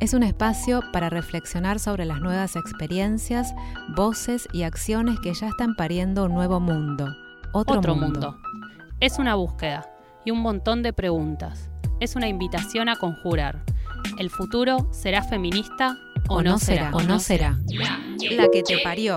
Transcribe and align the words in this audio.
Es 0.00 0.12
un 0.12 0.22
espacio 0.22 0.82
para 0.92 1.08
reflexionar 1.08 1.78
sobre 1.78 2.04
las 2.04 2.20
nuevas 2.20 2.56
experiencias, 2.56 3.54
voces 3.96 4.48
y 4.52 4.64
acciones 4.64 5.18
que 5.20 5.32
ya 5.32 5.48
están 5.48 5.76
pariendo 5.76 6.24
un 6.24 6.34
nuevo 6.34 6.60
mundo. 6.60 7.06
Otro, 7.52 7.78
Otro 7.78 7.94
mundo. 7.94 8.32
mundo. 8.32 8.36
Es 9.00 9.18
una 9.18 9.34
búsqueda 9.36 9.88
y 10.24 10.30
un 10.30 10.40
montón 10.40 10.82
de 10.82 10.92
preguntas. 10.92 11.70
Es 12.00 12.16
una 12.16 12.28
invitación 12.28 12.88
a 12.88 12.96
conjurar. 12.96 13.62
¿El 14.18 14.30
futuro 14.30 14.88
será 14.92 15.22
feminista 15.22 15.96
o, 16.28 16.42
no 16.42 16.58
será? 16.58 16.90
O 16.92 17.02
no 17.02 17.18
será. 17.18 17.58
La 18.32 18.48
que 18.52 18.62
te 18.62 18.78
parió. 18.82 19.16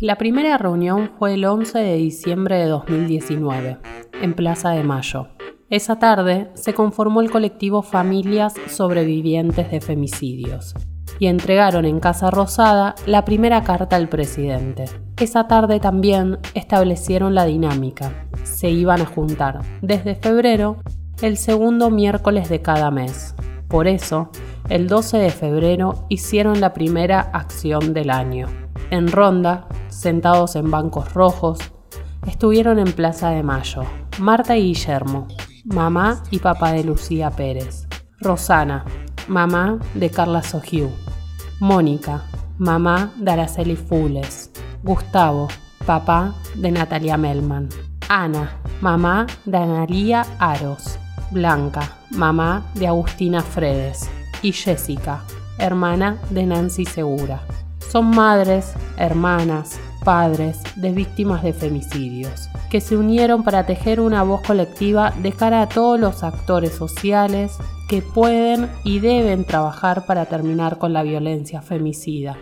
La 0.00 0.16
primera 0.16 0.58
reunión 0.58 1.12
fue 1.18 1.34
el 1.34 1.44
11 1.44 1.78
de 1.78 1.96
diciembre 1.96 2.56
de 2.56 2.66
2019, 2.66 3.78
en 4.20 4.34
Plaza 4.34 4.70
de 4.70 4.82
Mayo. 4.82 5.28
Esa 5.74 5.98
tarde 5.98 6.52
se 6.54 6.72
conformó 6.72 7.20
el 7.20 7.32
colectivo 7.32 7.82
Familias 7.82 8.54
Sobrevivientes 8.68 9.72
de 9.72 9.80
Femicidios 9.80 10.72
y 11.18 11.26
entregaron 11.26 11.84
en 11.84 11.98
Casa 11.98 12.30
Rosada 12.30 12.94
la 13.06 13.24
primera 13.24 13.64
carta 13.64 13.96
al 13.96 14.08
presidente. 14.08 14.84
Esa 15.16 15.48
tarde 15.48 15.80
también 15.80 16.38
establecieron 16.54 17.34
la 17.34 17.44
dinámica. 17.44 18.28
Se 18.44 18.70
iban 18.70 19.00
a 19.00 19.06
juntar 19.06 19.62
desde 19.82 20.14
febrero 20.14 20.76
el 21.22 21.36
segundo 21.36 21.90
miércoles 21.90 22.48
de 22.48 22.62
cada 22.62 22.92
mes. 22.92 23.34
Por 23.66 23.88
eso, 23.88 24.30
el 24.68 24.86
12 24.86 25.18
de 25.18 25.30
febrero 25.30 26.06
hicieron 26.08 26.60
la 26.60 26.72
primera 26.72 27.18
acción 27.18 27.94
del 27.94 28.10
año. 28.10 28.46
En 28.90 29.10
ronda, 29.10 29.66
sentados 29.88 30.54
en 30.54 30.70
bancos 30.70 31.14
rojos, 31.14 31.58
estuvieron 32.28 32.78
en 32.78 32.92
Plaza 32.92 33.30
de 33.30 33.42
Mayo 33.42 33.82
Marta 34.20 34.56
y 34.56 34.62
Guillermo, 34.62 35.26
mamá 35.64 36.22
y 36.30 36.38
papá 36.38 36.72
de 36.72 36.84
Lucía 36.84 37.30
Pérez, 37.30 37.86
Rosana, 38.20 38.84
mamá 39.28 39.78
de 39.94 40.10
Carla 40.10 40.42
Sojiu, 40.42 40.90
Mónica, 41.58 42.22
mamá 42.58 43.12
de 43.16 43.30
Araceli 43.30 43.76
Fules, 43.76 44.50
Gustavo, 44.82 45.48
papá 45.86 46.34
de 46.54 46.70
Natalia 46.70 47.16
Melman, 47.16 47.68
Ana, 48.08 48.60
mamá 48.80 49.26
de 49.46 49.56
Analía 49.56 50.26
Aros, 50.38 50.98
Blanca, 51.30 51.96
mamá 52.10 52.64
de 52.74 52.86
Agustina 52.86 53.40
Fredes, 53.40 54.10
y 54.42 54.52
Jessica, 54.52 55.24
hermana 55.58 56.18
de 56.28 56.44
Nancy 56.44 56.84
Segura. 56.84 57.40
Son 57.90 58.10
madres, 58.10 58.74
hermanas, 58.98 59.78
padres 60.04 60.60
de 60.76 60.92
víctimas 60.92 61.42
de 61.42 61.52
femicidios, 61.52 62.48
que 62.70 62.80
se 62.80 62.96
unieron 62.96 63.42
para 63.42 63.66
tejer 63.66 64.00
una 64.00 64.22
voz 64.22 64.42
colectiva 64.42 65.12
de 65.22 65.32
cara 65.32 65.62
a 65.62 65.68
todos 65.68 65.98
los 65.98 66.22
actores 66.22 66.72
sociales 66.72 67.56
que 67.88 68.02
pueden 68.02 68.70
y 68.84 69.00
deben 69.00 69.44
trabajar 69.44 70.06
para 70.06 70.26
terminar 70.26 70.78
con 70.78 70.92
la 70.92 71.02
violencia 71.02 71.62
femicida. 71.62 72.36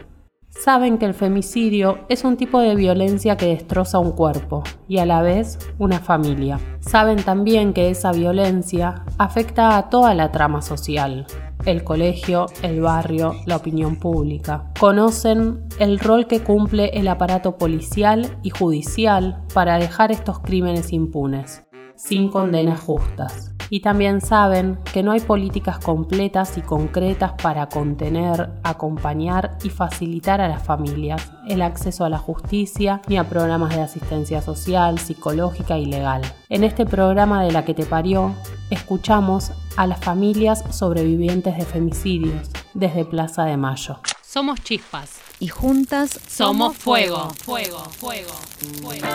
Saben 0.51 0.99
que 0.99 1.07
el 1.07 1.15
femicidio 1.15 2.01
es 2.11 2.25
un 2.25 2.37
tipo 2.37 2.61
de 2.61 2.75
violencia 2.77 3.37
que 3.39 3.47
destroza 3.47 3.99
un 3.99 4.13
cuerpo 4.13 4.63
y 4.87 4.99
a 4.99 5.07
la 5.07 5.23
vez 5.23 5.59
una 5.79 5.99
familia. 5.99 6.61
Saben 6.81 7.23
también 7.23 7.73
que 7.73 7.89
esa 7.89 8.13
violencia 8.13 9.03
afecta 9.17 9.79
a 9.79 9.89
toda 9.89 10.15
la 10.15 10.31
trama 10.31 10.61
social, 10.61 11.27
el 11.67 11.85
colegio, 11.85 12.47
el 12.63 12.81
barrio, 12.81 13.35
la 13.47 13.57
opinión 13.57 13.97
pública. 13.97 14.71
Conocen 14.79 15.65
el 15.79 15.99
rol 15.99 16.27
que 16.27 16.41
cumple 16.41 16.91
el 16.95 17.09
aparato 17.09 17.57
policial 17.59 18.39
y 18.43 18.51
judicial 18.51 19.43
para 19.55 19.79
dejar 19.79 20.13
estos 20.13 20.41
crímenes 20.41 20.93
impunes, 20.93 21.65
sin 21.97 22.29
condenas 22.29 22.81
justas. 22.81 23.52
Y 23.75 23.81
también 23.81 24.21
saben 24.21 24.79
que 24.93 25.03
no 25.03 25.13
hay 25.13 25.21
políticas 25.21 25.79
completas 25.79 26.59
y 26.59 26.61
concretas 26.61 27.33
para 27.43 27.71
contener, 27.71 28.51
acompañar 28.65 29.57
y 29.65 29.71
facilitar 29.71 30.43
a 30.43 30.49
las 30.49 30.63
familias 30.63 31.33
el 31.49 31.63
acceso 31.63 32.05
a 32.05 32.11
la 32.11 32.19
justicia 32.19 33.01
ni 33.09 33.17
a 33.17 33.25
programas 33.25 33.75
de 33.75 33.81
asistencia 33.81 34.43
social, 34.43 34.99
psicológica 34.99 35.79
y 35.79 35.87
legal. 35.87 36.21
En 36.51 36.65
este 36.65 36.85
programa 36.85 37.43
de 37.43 37.51
La 37.51 37.65
que 37.65 37.73
te 37.73 37.87
parió, 37.87 38.35
escuchamos 38.69 39.53
a 39.79 39.87
las 39.87 40.01
familias 40.01 40.63
sobrevivientes 40.69 41.57
de 41.57 41.65
femicidios 41.65 42.51
desde 42.75 43.07
Plaza 43.07 43.45
de 43.45 43.57
Mayo. 43.57 44.01
Somos 44.21 44.61
chispas. 44.63 45.19
Y 45.41 45.49
juntas 45.49 46.21
Somos 46.29 46.77
fuego. 46.77 47.31
Fuego, 47.43 47.79
fuego, 47.79 48.35
fuego. 48.83 49.09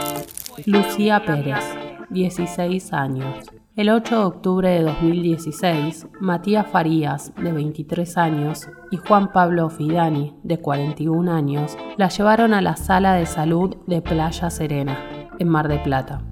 Lucía 0.65 1.23
Pérez, 1.23 1.63
16 2.09 2.91
años. 2.91 3.45
El 3.77 3.91
8 3.91 4.15
de 4.15 4.24
octubre 4.24 4.69
de 4.71 4.81
2016, 4.81 6.07
Matías 6.19 6.65
Farías, 6.65 7.31
de 7.35 7.51
23 7.51 8.18
años, 8.18 8.68
y 8.89 8.97
Juan 8.97 9.31
Pablo 9.31 9.69
Fidani, 9.69 10.35
de 10.41 10.59
41 10.59 11.31
años, 11.31 11.77
la 11.95 12.09
llevaron 12.09 12.56
a 12.56 12.62
la 12.62 12.75
sala 12.75 13.13
de 13.13 13.27
salud 13.27 13.75
de 13.85 14.01
Playa 14.01 14.50
Serena, 14.50 14.97
en 15.38 15.47
Mar 15.47 15.68
de 15.68 15.77
Plata. 15.77 16.24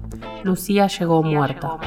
Lucía 0.42 0.88
llegó 0.88 1.22
muerta. 1.22 1.78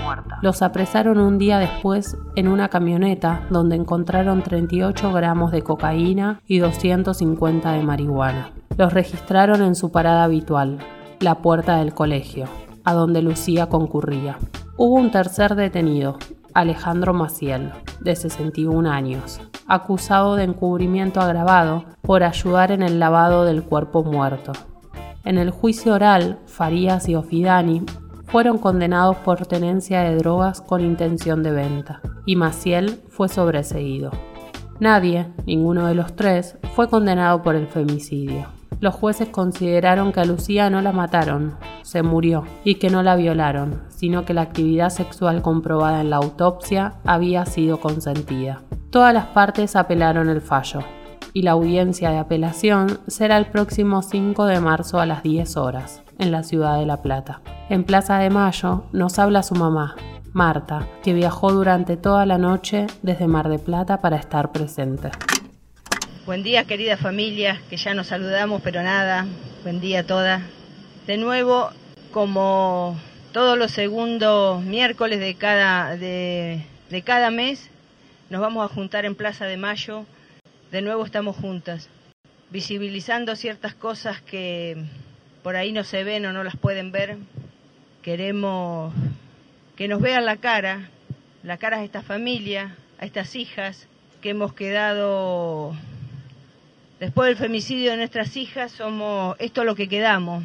Los 0.42 0.62
apresaron 0.62 1.20
un 1.20 1.38
día 1.38 1.60
después 1.60 2.16
en 2.38 2.48
una 2.48 2.70
camioneta 2.70 3.46
donde 3.50 3.76
encontraron 3.76 4.42
38 4.42 5.12
gramos 5.12 5.52
de 5.52 5.62
cocaína 5.62 6.40
y 6.48 6.60
250 6.60 7.74
de 7.74 7.84
marihuana. 7.84 8.54
Los 8.78 8.94
registraron 8.94 9.62
en 9.62 9.76
su 9.76 9.92
parada 9.92 10.24
habitual, 10.24 10.80
la 11.20 11.42
puerta 11.42 11.76
del 11.80 11.94
colegio, 11.94 12.46
a 12.86 12.94
donde 12.94 13.22
Lucía 13.22 13.68
concurría. 13.68 14.38
Hubo 14.82 14.96
un 14.96 15.12
tercer 15.12 15.56
detenido, 15.56 16.18
Alejandro 16.54 17.14
Maciel, 17.14 17.74
de 18.00 18.16
61 18.16 18.90
años, 18.90 19.42
acusado 19.68 20.38
de 20.38 20.46
encubrimiento 20.46 21.20
agravado 21.20 21.84
por 22.02 22.24
ayudar 22.24 22.72
en 22.72 22.82
el 22.82 22.98
lavado 22.98 23.44
del 23.44 23.62
cuerpo 23.62 24.06
muerto. 24.06 24.54
En 25.26 25.38
el 25.38 25.50
juicio 25.50 25.96
oral, 25.96 26.40
Farías 26.46 27.10
y 27.10 27.16
Ofidani 27.16 27.84
fueron 28.24 28.58
condenados 28.58 29.18
por 29.18 29.46
tenencia 29.46 30.00
de 30.00 30.16
drogas 30.16 30.62
con 30.62 30.80
intención 30.80 31.44
de 31.44 31.52
venta, 31.52 32.00
y 32.26 32.38
Maciel 32.38 33.02
fue 33.10 33.28
sobreseído. 33.28 34.12
Nadie, 34.80 35.28
ninguno 35.46 35.88
de 35.88 35.96
los 35.96 36.16
tres, 36.16 36.58
fue 36.74 36.88
condenado 36.88 37.42
por 37.42 37.58
el 37.58 37.68
femicidio. 37.68 38.48
Los 38.80 38.96
jueces 38.96 39.28
consideraron 39.28 40.14
que 40.14 40.22
a 40.22 40.26
Lucía 40.26 40.70
no 40.70 40.82
la 40.82 40.94
mataron, 40.94 41.58
se 41.82 42.02
murió, 42.02 42.46
y 42.64 42.76
que 42.76 42.90
no 42.90 43.04
la 43.04 43.18
violaron, 43.18 43.89
sino 44.00 44.24
que 44.24 44.34
la 44.34 44.44
actividad 44.44 44.92
sexual 44.92 45.42
comprobada 45.42 46.00
en 46.00 46.10
la 46.10 46.16
autopsia 46.16 46.94
había 47.04 47.46
sido 47.46 47.82
consentida. 47.82 48.62
Todas 48.92 49.14
las 49.14 49.26
partes 49.26 49.76
apelaron 49.76 50.30
el 50.30 50.40
fallo, 50.40 50.80
y 51.34 51.42
la 51.42 51.52
audiencia 51.52 52.10
de 52.10 52.18
apelación 52.18 53.02
será 53.08 53.36
el 53.36 53.48
próximo 53.48 54.02
5 54.02 54.46
de 54.46 54.62
marzo 54.62 55.02
a 55.02 55.06
las 55.06 55.22
10 55.22 55.58
horas, 55.58 56.02
en 56.18 56.32
la 56.32 56.44
ciudad 56.44 56.80
de 56.80 56.86
La 56.86 57.02
Plata. 57.02 57.42
En 57.68 57.84
Plaza 57.84 58.20
de 58.20 58.30
Mayo 58.30 58.86
nos 58.94 59.20
habla 59.20 59.44
su 59.44 59.56
mamá, 59.56 59.98
Marta, 60.32 60.88
que 61.04 61.14
viajó 61.14 61.52
durante 61.52 61.98
toda 61.98 62.26
la 62.26 62.38
noche 62.38 62.88
desde 63.02 63.28
Mar 63.28 63.50
de 63.50 63.60
Plata 63.60 64.00
para 64.00 64.16
estar 64.16 64.54
presente. 64.54 65.12
Buen 66.26 66.42
día, 66.42 66.64
querida 66.64 66.96
familia, 66.96 67.60
que 67.70 67.76
ya 67.76 67.94
nos 67.94 68.08
saludamos, 68.08 68.62
pero 68.62 68.82
nada. 68.82 69.26
Buen 69.64 69.82
día 69.82 70.00
a 70.00 70.04
todas. 70.04 70.42
De 71.06 71.18
nuevo, 71.18 71.72
como 72.12 72.96
todos 73.32 73.58
los 73.58 73.72
segundos 73.72 74.64
miércoles 74.64 75.20
de 75.20 75.36
cada, 75.36 75.96
de, 75.98 76.64
de 76.90 77.02
cada 77.04 77.30
mes, 77.30 77.70
nos 78.30 78.42
vamos 78.42 78.66
a 78.66 78.74
juntar 78.74 79.06
en 79.06 79.16
Plaza 79.16 79.46
de 79.46 79.58
Mayo. 79.58 80.06
De 80.72 80.82
nuevo 80.82 81.06
estamos 81.06 81.36
juntas, 81.36 81.90
visibilizando 82.50 83.36
ciertas 83.36 83.76
cosas 83.76 84.22
que 84.22 84.78
por 85.44 85.56
ahí 85.56 85.72
no 85.72 85.84
se 85.84 86.04
ven 86.04 86.26
o 86.26 86.34
no 86.34 86.44
las 86.44 86.58
pueden 86.58 86.92
ver. 86.92 87.18
Queremos 88.02 88.94
que 89.76 89.88
nos 89.88 90.02
vean 90.02 90.26
la 90.26 90.38
cara, 90.38 90.90
la 91.44 91.58
cara 91.58 91.80
de 91.80 91.86
esta 91.86 92.02
familia, 92.02 92.76
a 93.00 93.06
estas 93.06 93.36
hijas 93.36 93.88
que 94.22 94.32
hemos 94.32 94.54
quedado 94.54 95.76
después 97.00 97.28
del 97.28 97.38
femicidio 97.38 97.92
de 97.92 97.98
nuestras 97.98 98.36
hijas, 98.36 98.72
somos 98.72 99.36
esto 99.40 99.62
es 99.62 99.66
lo 99.66 99.76
que 99.76 99.88
quedamos. 99.88 100.44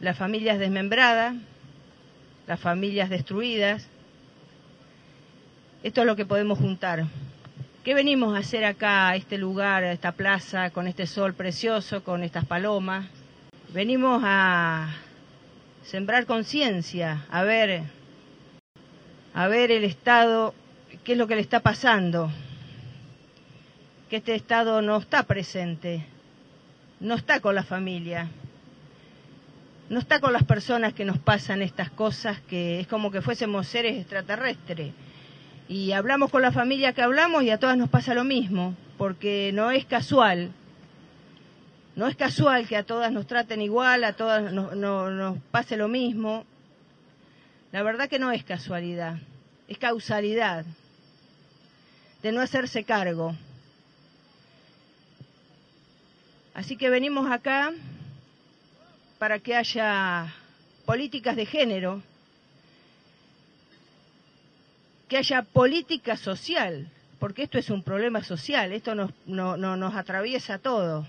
Las 0.00 0.18
familias 0.18 0.58
desmembradas, 0.58 1.34
las 2.46 2.60
familias 2.60 3.08
destruidas, 3.08 3.88
esto 5.82 6.00
es 6.00 6.06
lo 6.06 6.16
que 6.16 6.26
podemos 6.26 6.58
juntar. 6.58 7.06
¿Qué 7.84 7.94
venimos 7.94 8.34
a 8.34 8.40
hacer 8.40 8.64
acá, 8.64 9.08
a 9.08 9.16
este 9.16 9.38
lugar, 9.38 9.84
a 9.84 9.92
esta 9.92 10.12
plaza, 10.12 10.70
con 10.70 10.88
este 10.88 11.06
sol 11.06 11.34
precioso, 11.34 12.02
con 12.02 12.24
estas 12.24 12.44
palomas? 12.44 13.06
Venimos 13.72 14.22
a 14.24 14.88
sembrar 15.84 16.26
conciencia, 16.26 17.24
a 17.30 17.44
ver, 17.44 17.84
a 19.32 19.48
ver 19.48 19.70
el 19.70 19.84
Estado, 19.84 20.54
qué 21.04 21.12
es 21.12 21.18
lo 21.18 21.28
que 21.28 21.36
le 21.36 21.42
está 21.42 21.60
pasando, 21.60 22.30
que 24.10 24.16
este 24.16 24.34
Estado 24.34 24.82
no 24.82 24.96
está 24.96 25.22
presente, 25.22 26.04
no 26.98 27.14
está 27.14 27.40
con 27.40 27.54
la 27.54 27.62
familia, 27.62 28.28
no 29.88 29.98
está 29.98 30.20
con 30.20 30.32
las 30.32 30.44
personas 30.44 30.92
que 30.92 31.04
nos 31.04 31.18
pasan 31.18 31.62
estas 31.62 31.90
cosas, 31.90 32.40
que 32.40 32.80
es 32.80 32.86
como 32.86 33.10
que 33.10 33.22
fuésemos 33.22 33.68
seres 33.68 33.98
extraterrestres 33.98 34.92
y 35.68 35.92
hablamos 35.92 36.30
con 36.30 36.42
la 36.42 36.52
familia 36.52 36.92
que 36.92 37.02
hablamos 37.02 37.42
y 37.42 37.50
a 37.50 37.58
todas 37.58 37.76
nos 37.76 37.88
pasa 37.88 38.14
lo 38.14 38.24
mismo, 38.24 38.74
porque 38.98 39.50
no 39.52 39.70
es 39.70 39.84
casual, 39.84 40.52
no 41.96 42.06
es 42.06 42.16
casual 42.16 42.68
que 42.68 42.76
a 42.76 42.84
todas 42.84 43.10
nos 43.12 43.26
traten 43.26 43.60
igual, 43.60 44.04
a 44.04 44.12
todas 44.12 44.52
nos, 44.52 45.38
pase 45.50 45.76
lo 45.76 45.88
mismo. 45.88 46.44
La 47.72 47.82
verdad 47.82 48.08
que 48.08 48.18
no 48.18 48.30
es 48.30 48.44
casualidad, 48.44 49.18
es 49.66 49.78
causalidad 49.78 50.64
de 52.22 52.32
no 52.32 52.40
hacerse 52.40 52.84
cargo. 52.84 53.34
Así 56.54 56.76
que 56.76 56.90
venimos 56.90 57.30
acá 57.30 57.72
para 59.18 59.38
que 59.38 59.54
haya 59.56 60.34
políticas 60.84 61.36
de 61.36 61.46
género 61.46 62.02
que 65.08 65.16
haya 65.16 65.42
política 65.42 66.16
social, 66.16 66.88
porque 67.18 67.44
esto 67.44 67.58
es 67.58 67.70
un 67.70 67.82
problema 67.82 68.24
social, 68.24 68.72
esto 68.72 68.94
nos, 68.94 69.12
no, 69.26 69.56
nos 69.56 69.94
atraviesa 69.94 70.58
todo. 70.58 71.06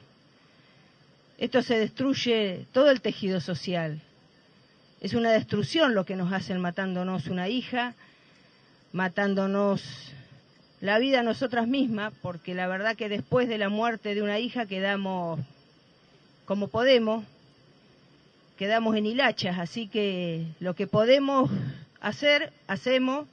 Esto 1.38 1.62
se 1.62 1.78
destruye 1.80 2.66
todo 2.74 2.90
el 2.90 3.02
tejido 3.02 3.40
social. 3.40 4.02
Es 5.02 5.14
una 5.14 5.32
destrucción 5.32 5.94
lo 5.94 6.06
que 6.06 6.16
nos 6.16 6.32
hacen 6.32 6.60
matándonos 6.60 7.28
una 7.28 7.50
hija, 7.50 7.94
matándonos 8.94 9.84
la 10.80 11.00
vida 11.00 11.20
a 11.20 11.24
nosotras 11.24 11.68
mismas, 11.68 12.14
porque 12.22 12.54
la 12.54 12.68
verdad 12.68 12.96
que 12.96 13.10
después 13.10 13.48
de 13.48 13.58
la 13.58 13.70
muerte 13.70 14.16
de 14.16 14.22
una 14.22 14.40
hija 14.40 14.66
quedamos 14.66 15.40
como 16.46 16.68
podemos, 16.68 17.26
quedamos 18.58 18.96
en 18.96 19.06
hilachas, 19.06 19.58
así 19.58 19.88
que 19.88 20.46
lo 20.60 20.74
que 20.76 20.88
podemos 20.88 21.50
hacer, 22.02 22.52
hacemos, 22.68 23.28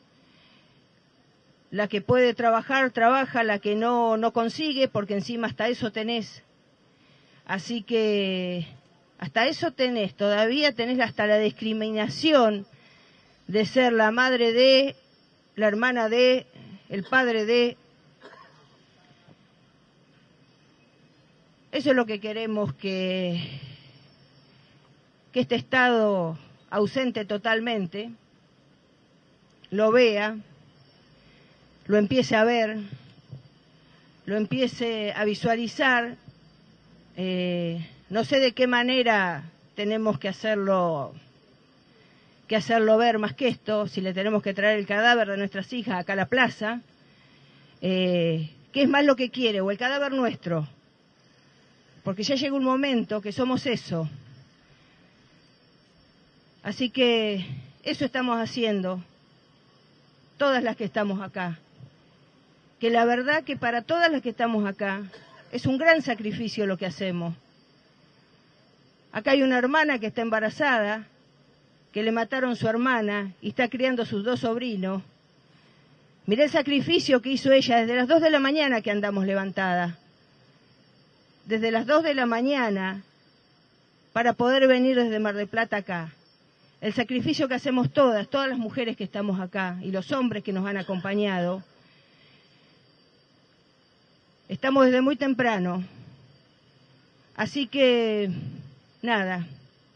la 1.71 1.89
que 1.89 2.01
puede 2.01 2.35
trabajar, 2.35 2.93
trabaja, 2.93 3.43
la 3.43 3.59
que 3.59 3.75
no, 3.75 4.17
no 4.17 4.33
consigue, 4.33 4.87
porque 4.87 5.15
encima 5.15 5.49
hasta 5.49 5.67
eso 5.67 5.91
tenés. 5.91 6.43
Así 7.47 7.83
que 7.83 8.67
hasta 9.19 9.49
eso 9.49 9.73
tenés, 9.73 10.15
todavía 10.15 10.73
tenés 10.73 11.01
hasta 11.01 11.27
la 11.27 11.39
discriminación 11.39 12.67
de 13.49 13.67
ser 13.67 13.93
la 13.93 14.11
madre 14.11 14.53
de, 14.53 14.97
la 15.57 15.67
hermana 15.67 16.09
de, 16.09 16.47
el 16.89 17.05
padre 17.05 17.45
de. 17.45 17.77
Eso 21.73 21.91
es 21.91 21.97
lo 21.97 22.07
que 22.07 22.21
queremos 22.21 22.73
que, 22.75 23.61
que 25.35 25.41
este 25.41 25.57
Estado 25.57 26.39
ausente 26.71 27.25
totalmente 27.25 28.13
lo 29.73 29.91
vea, 29.91 30.37
lo 31.87 31.99
empiece 31.99 32.37
a 32.37 32.45
ver, 32.45 32.79
lo 34.27 34.37
empiece 34.37 35.13
a 35.13 35.25
visualizar. 35.25 36.15
Eh, 37.17 37.85
no 38.11 38.23
sé 38.23 38.39
de 38.39 38.53
qué 38.53 38.69
manera 38.69 39.51
tenemos 39.75 40.21
que 40.21 40.29
hacerlo 40.29 41.13
que 42.47 42.55
hacerlo 42.55 42.97
ver 42.97 43.19
más 43.19 43.33
que 43.33 43.49
esto, 43.49 43.89
si 43.89 44.03
le 44.03 44.15
tenemos 44.15 44.41
que 44.41 44.55
traer 44.55 44.79
el 44.79 44.87
cadáver 44.87 45.27
de 45.27 45.37
nuestras 45.37 45.73
hijas 45.73 45.99
acá 45.99 46.13
a 46.13 46.17
la 46.17 46.27
plaza, 46.27 46.81
eh, 47.81 48.51
¿qué 48.71 48.83
es 48.83 48.89
más 48.89 49.05
lo 49.05 49.17
que 49.17 49.31
quiere? 49.31 49.63
¿O 49.63 49.73
el 49.73 49.79
cadáver 49.79 50.13
nuestro? 50.13 50.69
Porque 52.05 52.23
ya 52.23 52.37
llega 52.37 52.55
un 52.55 52.63
momento 52.63 53.21
que 53.21 53.33
somos 53.33 53.67
eso. 53.67 54.09
Así 56.65 56.91
que 56.91 57.47
eso 57.85 58.05
estamos 58.05 58.41
haciendo, 58.41 59.01
todas 60.37 60.65
las 60.65 60.75
que 60.75 60.85
estamos 60.85 61.23
acá 61.23 61.61
que 62.85 62.91
la 62.91 63.07
verdad 63.07 63.45
que 63.45 63.57
para 63.57 63.81
todas 63.81 64.13
las 64.13 64.21
que 64.21 64.29
estamos 64.29 64.67
acá 64.67 65.05
es 65.53 65.65
un 65.65 65.79
gran 65.79 66.03
sacrificio 66.03 66.67
lo 66.67 66.77
que 66.77 66.85
hacemos. 66.85 67.35
Acá 69.11 69.31
hay 69.31 69.43
una 69.43 69.57
hermana 69.57 69.99
que 69.99 70.09
está 70.09 70.21
embarazada, 70.21 71.07
que 71.93 72.03
le 72.03 72.13
mataron 72.13 72.57
su 72.57 72.69
hermana 72.69 73.33
y 73.41 73.49
está 73.49 73.69
criando 73.69 74.05
sus 74.05 74.23
dos 74.23 74.41
sobrinos. 74.41 75.03
Mirá 76.27 76.45
el 76.45 76.51
sacrificio 76.51 77.23
que 77.23 77.31
hizo 77.31 77.53
ella 77.53 77.79
desde 77.79 77.97
las 77.97 78.07
dos 78.07 78.21
de 78.21 78.29
la 78.29 78.39
mañana 78.39 78.83
que 78.83 78.91
andamos 78.91 79.25
levantada. 79.25 79.97
Desde 81.47 81.71
las 81.71 81.87
dos 81.87 82.03
de 82.03 82.13
la 82.13 82.27
mañana 82.27 83.03
para 84.13 84.35
poder 84.35 84.69
venir 84.69 84.95
desde 84.97 85.21
Mar 85.21 85.37
del 85.37 85.49
Plata 85.49 85.79
acá. 85.79 86.13
El 86.81 86.93
sacrificio 86.93 87.49
que 87.49 87.55
hacemos 87.55 87.93
todas, 87.93 88.29
todas 88.29 88.49
las 88.49 88.59
mujeres 88.59 88.97
que 88.97 89.05
estamos 89.05 89.41
acá 89.41 89.79
y 89.83 89.91
los 89.91 90.13
hombres 90.13 90.43
que 90.43 90.53
nos 90.53 90.67
han 90.67 90.77
acompañado 90.77 91.63
Estamos 94.49 94.85
desde 94.85 95.01
muy 95.01 95.17
temprano. 95.17 95.83
Así 97.35 97.67
que, 97.67 98.31
nada, 99.01 99.47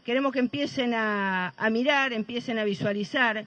queremos 0.03 0.33
que 0.33 0.39
empiecen 0.39 0.93
a, 0.95 1.53
mirar, 1.71 2.13
empiecen 2.13 2.57
a 2.57 2.63
visualizar. 2.63 3.45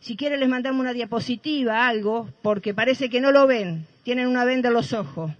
Si 0.00 0.16
quieren 0.16 0.40
les 0.40 0.48
mandamos 0.48 0.80
una 0.80 0.92
diapositiva, 0.92 1.88
algo, 1.88 2.28
porque 2.42 2.74
parece 2.74 3.08
que 3.08 3.20
no 3.20 3.32
lo 3.32 3.46
ven, 3.46 3.86
tienen 4.02 4.28
una 4.28 4.44
venda 4.44 4.68
en 4.68 4.74
los 4.74 4.92
ojos. 4.92 5.32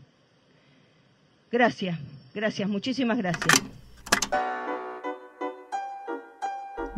Gracias, 1.53 1.99
gracias, 2.35 2.69
muchísimas 2.69 3.19
gracias. 3.19 3.63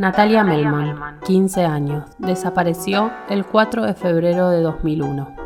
Natalia 0.00 0.42
Melman, 0.44 1.20
15 1.26 1.66
años, 1.66 2.04
desapareció 2.16 3.10
el 3.28 3.44
4 3.44 3.84
de 3.84 3.92
febrero 3.92 4.48
de 4.48 4.62
2001. 4.62 5.36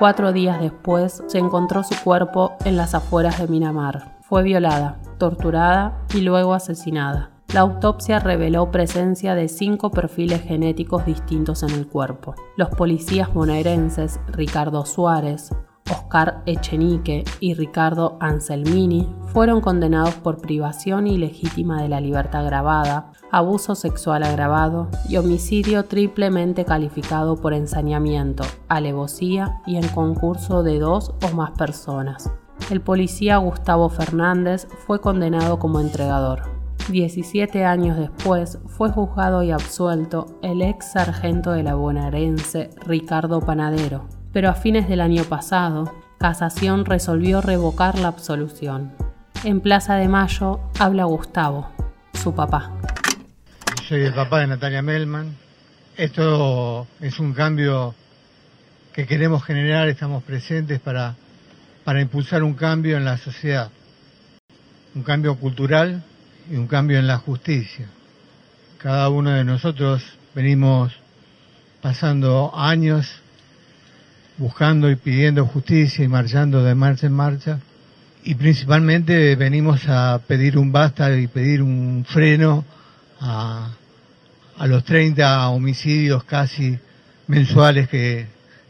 Cuatro 0.00 0.32
días 0.32 0.60
después 0.60 1.22
se 1.28 1.38
encontró 1.38 1.84
su 1.84 1.94
cuerpo 2.02 2.56
en 2.64 2.76
las 2.76 2.96
afueras 2.96 3.38
de 3.38 3.46
Minamar. 3.46 4.18
Fue 4.22 4.42
violada, 4.42 4.98
torturada 5.18 6.02
y 6.12 6.22
luego 6.22 6.54
asesinada. 6.54 7.30
La 7.54 7.60
autopsia 7.60 8.18
reveló 8.18 8.72
presencia 8.72 9.36
de 9.36 9.46
cinco 9.46 9.92
perfiles 9.92 10.42
genéticos 10.42 11.06
distintos 11.06 11.62
en 11.62 11.70
el 11.70 11.86
cuerpo. 11.86 12.34
Los 12.56 12.70
policías 12.70 13.32
bonaerenses 13.32 14.18
Ricardo 14.26 14.86
Suárez, 14.86 15.52
Oscar 15.90 16.42
Echenique 16.46 17.24
y 17.40 17.54
Ricardo 17.54 18.16
Anselmini 18.20 19.08
fueron 19.26 19.60
condenados 19.60 20.14
por 20.16 20.40
privación 20.40 21.06
ilegítima 21.06 21.82
de 21.82 21.88
la 21.88 22.00
libertad 22.00 22.42
agravada, 22.42 23.12
abuso 23.30 23.74
sexual 23.74 24.22
agravado 24.22 24.88
y 25.08 25.16
homicidio 25.16 25.84
triplemente 25.84 26.64
calificado 26.64 27.36
por 27.36 27.54
ensañamiento, 27.54 28.44
alevosía 28.68 29.60
y 29.66 29.76
en 29.76 29.88
concurso 29.88 30.62
de 30.62 30.78
dos 30.78 31.14
o 31.22 31.34
más 31.34 31.52
personas. 31.52 32.30
El 32.70 32.80
policía 32.80 33.38
Gustavo 33.38 33.88
Fernández 33.88 34.68
fue 34.86 35.00
condenado 35.00 35.58
como 35.58 35.80
entregador. 35.80 36.42
17 36.90 37.64
años 37.64 37.96
después 37.96 38.58
fue 38.66 38.90
juzgado 38.90 39.42
y 39.42 39.50
absuelto 39.50 40.38
el 40.42 40.62
ex 40.62 40.92
sargento 40.92 41.52
de 41.52 41.62
la 41.62 41.74
bonaerense 41.74 42.70
Ricardo 42.84 43.40
Panadero, 43.40 44.06
pero 44.32 44.48
a 44.48 44.54
fines 44.54 44.88
del 44.88 45.00
año 45.00 45.24
pasado, 45.24 45.92
Casación 46.18 46.84
resolvió 46.84 47.40
revocar 47.40 47.98
la 47.98 48.08
absolución. 48.08 48.92
En 49.42 49.60
Plaza 49.60 49.94
de 49.94 50.06
Mayo 50.06 50.60
habla 50.78 51.04
Gustavo, 51.04 51.68
su 52.12 52.34
papá. 52.34 52.72
Soy 53.90 54.02
el 54.02 54.14
papá 54.14 54.38
de 54.38 54.46
Natalia 54.46 54.82
Melman. 54.82 55.34
Esto 55.96 56.86
es 57.00 57.18
un 57.18 57.32
cambio 57.32 57.92
que 58.92 59.04
queremos 59.04 59.42
generar, 59.42 59.88
estamos 59.88 60.22
presentes 60.22 60.78
para, 60.78 61.16
para 61.82 62.00
impulsar 62.00 62.44
un 62.44 62.54
cambio 62.54 62.96
en 62.96 63.04
la 63.04 63.18
sociedad, 63.18 63.68
un 64.94 65.02
cambio 65.02 65.34
cultural 65.34 66.04
y 66.48 66.54
un 66.54 66.68
cambio 66.68 67.00
en 67.00 67.08
la 67.08 67.18
justicia. 67.18 67.88
Cada 68.78 69.08
uno 69.08 69.30
de 69.30 69.42
nosotros 69.42 70.04
venimos 70.36 70.92
pasando 71.82 72.52
años 72.54 73.12
buscando 74.38 74.88
y 74.88 74.94
pidiendo 74.94 75.46
justicia 75.46 76.04
y 76.04 76.08
marchando 76.08 76.62
de 76.62 76.76
marcha 76.76 77.08
en 77.08 77.12
marcha. 77.14 77.58
Y 78.22 78.36
principalmente 78.36 79.34
venimos 79.34 79.88
a 79.88 80.20
pedir 80.28 80.58
un 80.58 80.70
basta 80.70 81.12
y 81.18 81.26
pedir 81.26 81.60
un 81.60 82.06
freno 82.08 82.64
a, 83.20 83.70
a 84.60 84.66
los 84.66 84.84
30 84.84 85.48
homicidios 85.48 86.22
casi 86.24 86.78
mensuales 87.28 87.88
que, 87.88 88.26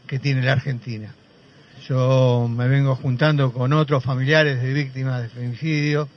que 0.07 0.19
tiene 0.19 0.41
la 0.41 0.53
Argentina. 0.53 1.13
Yo 1.85 2.49
me 2.49 2.69
vengo 2.69 2.95
juntando 2.95 3.51
con 3.51 3.73
otros 3.73 4.01
familiares 4.01 4.61
de 4.61 4.71
víctimas 4.71 5.21
de 5.21 5.27
femicidio, 5.27 6.07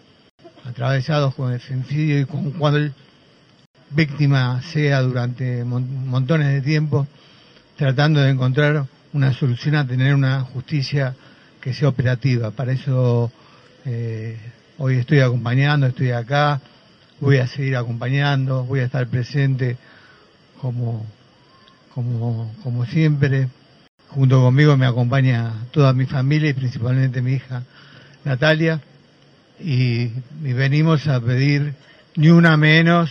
atravesados 0.64 1.34
con 1.34 1.52
el 1.52 1.58
femicidio 1.58 2.20
y 2.20 2.24
con 2.24 2.52
cual 2.52 2.94
víctima 3.90 4.62
sea 4.62 5.02
durante 5.02 5.64
montones 5.64 6.52
de 6.52 6.60
tiempo, 6.60 7.08
tratando 7.76 8.20
de 8.20 8.30
encontrar 8.30 8.86
una 9.12 9.32
solución 9.32 9.74
a 9.74 9.84
tener 9.84 10.14
una 10.14 10.42
justicia 10.42 11.16
que 11.60 11.74
sea 11.74 11.88
operativa. 11.88 12.52
Para 12.52 12.70
eso 12.70 13.32
eh, 13.84 14.38
hoy 14.78 14.98
estoy 14.98 15.18
acompañando, 15.18 15.88
estoy 15.88 16.12
acá, 16.12 16.60
voy 17.24 17.38
a 17.38 17.46
seguir 17.46 17.74
acompañando, 17.76 18.64
voy 18.64 18.80
a 18.80 18.84
estar 18.84 19.06
presente 19.08 19.78
como, 20.60 21.06
como, 21.94 22.54
como 22.62 22.84
siempre. 22.84 23.48
Junto 24.08 24.40
conmigo 24.40 24.76
me 24.76 24.86
acompaña 24.86 25.52
toda 25.72 25.92
mi 25.94 26.04
familia 26.04 26.50
y 26.50 26.52
principalmente 26.52 27.22
mi 27.22 27.32
hija 27.32 27.62
Natalia. 28.24 28.80
Y, 29.58 30.10
venimos 30.42 31.06
a 31.08 31.20
pedir 31.20 31.74
ni 32.16 32.28
una 32.28 32.56
menos, 32.56 33.10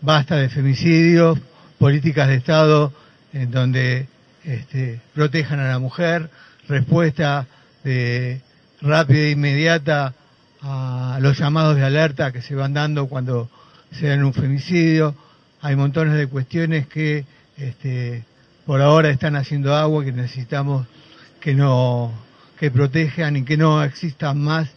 basta 0.00 0.36
de 0.36 0.48
femicidios, 0.48 1.38
políticas 1.78 2.28
de 2.28 2.36
Estado 2.36 2.92
en 3.32 3.50
donde 3.50 4.06
este, 4.44 5.00
protejan 5.14 5.58
a 5.58 5.68
la 5.68 5.78
mujer, 5.78 6.30
respuesta 6.68 7.46
de, 7.82 8.40
rápida 8.80 9.18
e 9.18 9.30
inmediata 9.30 10.14
a 10.62 11.18
los 11.20 11.38
llamados 11.38 11.76
de 11.76 11.84
alerta 11.84 12.32
que 12.32 12.42
se 12.42 12.54
van 12.54 12.74
dando 12.74 13.06
cuando 13.06 13.48
se 13.90 14.08
dan 14.08 14.24
un 14.24 14.32
femicidio. 14.32 15.14
Hay 15.60 15.76
montones 15.76 16.14
de 16.14 16.26
cuestiones 16.26 16.86
que 16.86 17.24
este, 17.56 18.24
por 18.66 18.80
ahora 18.80 19.10
están 19.10 19.36
haciendo 19.36 19.74
agua, 19.74 20.04
que 20.04 20.12
necesitamos 20.12 20.86
que 21.40 21.54
no 21.54 22.12
que 22.58 22.70
protejan 22.72 23.36
y 23.36 23.44
que 23.44 23.56
no 23.56 23.84
existan 23.84 24.40
más 24.40 24.68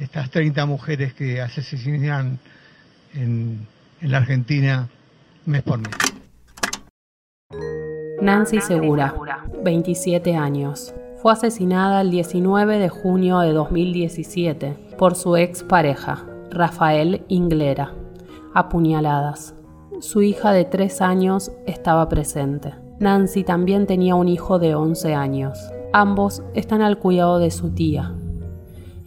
estas 0.00 0.30
30 0.30 0.66
mujeres 0.66 1.14
que 1.14 1.40
asesinan 1.40 2.40
en, 3.14 3.66
en 4.00 4.10
la 4.10 4.18
Argentina 4.18 4.88
mes 5.46 5.62
por 5.62 5.78
mes. 5.78 5.90
Nancy 8.20 8.60
Segura, 8.60 9.14
27 9.62 10.34
años. 10.34 10.92
Fue 11.22 11.32
asesinada 11.32 12.00
el 12.00 12.10
19 12.10 12.78
de 12.78 12.88
junio 12.88 13.38
de 13.38 13.52
2017 13.52 14.87
por 14.98 15.14
su 15.14 15.36
ex 15.36 15.62
pareja, 15.62 16.26
Rafael 16.50 17.24
Inglera, 17.28 17.94
apuñaladas. 18.52 19.54
Su 20.00 20.20
hija 20.20 20.52
de 20.52 20.66
3 20.66 21.00
años 21.00 21.50
estaba 21.66 22.06
presente. 22.10 22.74
Nancy 22.98 23.44
también 23.44 23.86
tenía 23.86 24.14
un 24.14 24.28
hijo 24.28 24.58
de 24.58 24.74
11 24.74 25.14
años. 25.14 25.58
Ambos 25.94 26.42
están 26.52 26.82
al 26.82 26.98
cuidado 26.98 27.38
de 27.38 27.50
su 27.50 27.70
tía, 27.70 28.12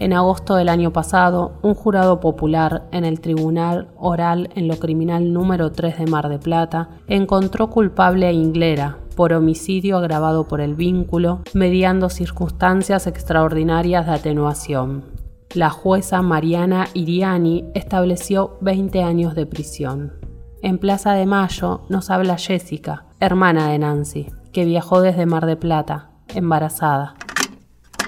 en 0.02 0.14
agosto 0.14 0.56
del 0.56 0.70
año 0.70 0.92
pasado, 0.92 1.52
un 1.62 1.76
jurado 1.76 2.20
popular 2.20 2.88
en 2.92 3.06
el 3.06 3.22
Tribunal 3.22 3.90
Oral 3.98 4.50
en 4.56 4.68
lo 4.68 4.78
Criminal 4.78 5.32
número 5.32 5.72
3 5.74 6.00
de 6.00 6.08
Mar 6.08 6.28
de 6.28 6.40
Plata 6.40 6.90
encontró 7.06 7.70
culpable 7.70 8.26
a 8.26 8.32
Inglera 8.32 8.98
por 9.16 9.32
homicidio 9.32 10.00
agravado 10.00 10.48
por 10.48 10.60
el 10.60 10.74
vínculo, 10.74 11.42
mediando 11.54 12.10
circunstancias 12.10 13.06
extraordinarias 13.06 14.08
de 14.08 14.14
atenuación. 14.14 15.21
La 15.54 15.70
jueza 15.70 16.22
Mariana 16.22 16.88
Iriani 16.94 17.66
estableció 17.74 18.58
20 18.62 19.04
años 19.04 19.36
de 19.36 19.46
prisión. 19.46 20.14
En 20.62 20.78
Plaza 20.78 21.12
de 21.12 21.26
Mayo 21.26 21.82
nos 21.90 22.10
habla 22.10 22.38
Jessica, 22.38 23.04
hermana 23.20 23.70
de 23.70 23.78
Nancy, 23.78 24.28
que 24.54 24.64
viajó 24.64 25.02
desde 25.02 25.26
Mar 25.26 25.46
de 25.46 25.58
Plata, 25.58 26.10
embarazada. 26.30 27.16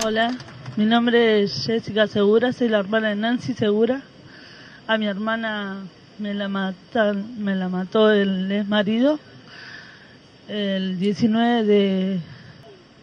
Hola, 0.06 0.38
mi 0.78 0.86
nombre 0.86 1.44
es 1.44 1.66
Jessica 1.66 2.08
Segura, 2.08 2.54
soy 2.54 2.70
la 2.70 2.80
hermana 2.80 3.10
de 3.10 3.16
Nancy 3.16 3.54
Segura. 3.54 4.04
A 4.88 4.98
mi 4.98 5.08
hermana 5.08 5.84
me 6.20 6.34
la, 6.34 6.48
me 6.48 7.56
la 7.56 7.68
mató 7.68 8.10
el 8.10 8.50
ex 8.54 8.70
marido 8.70 9.20
el 10.48 10.98
19 10.98 11.66
de, 11.66 12.20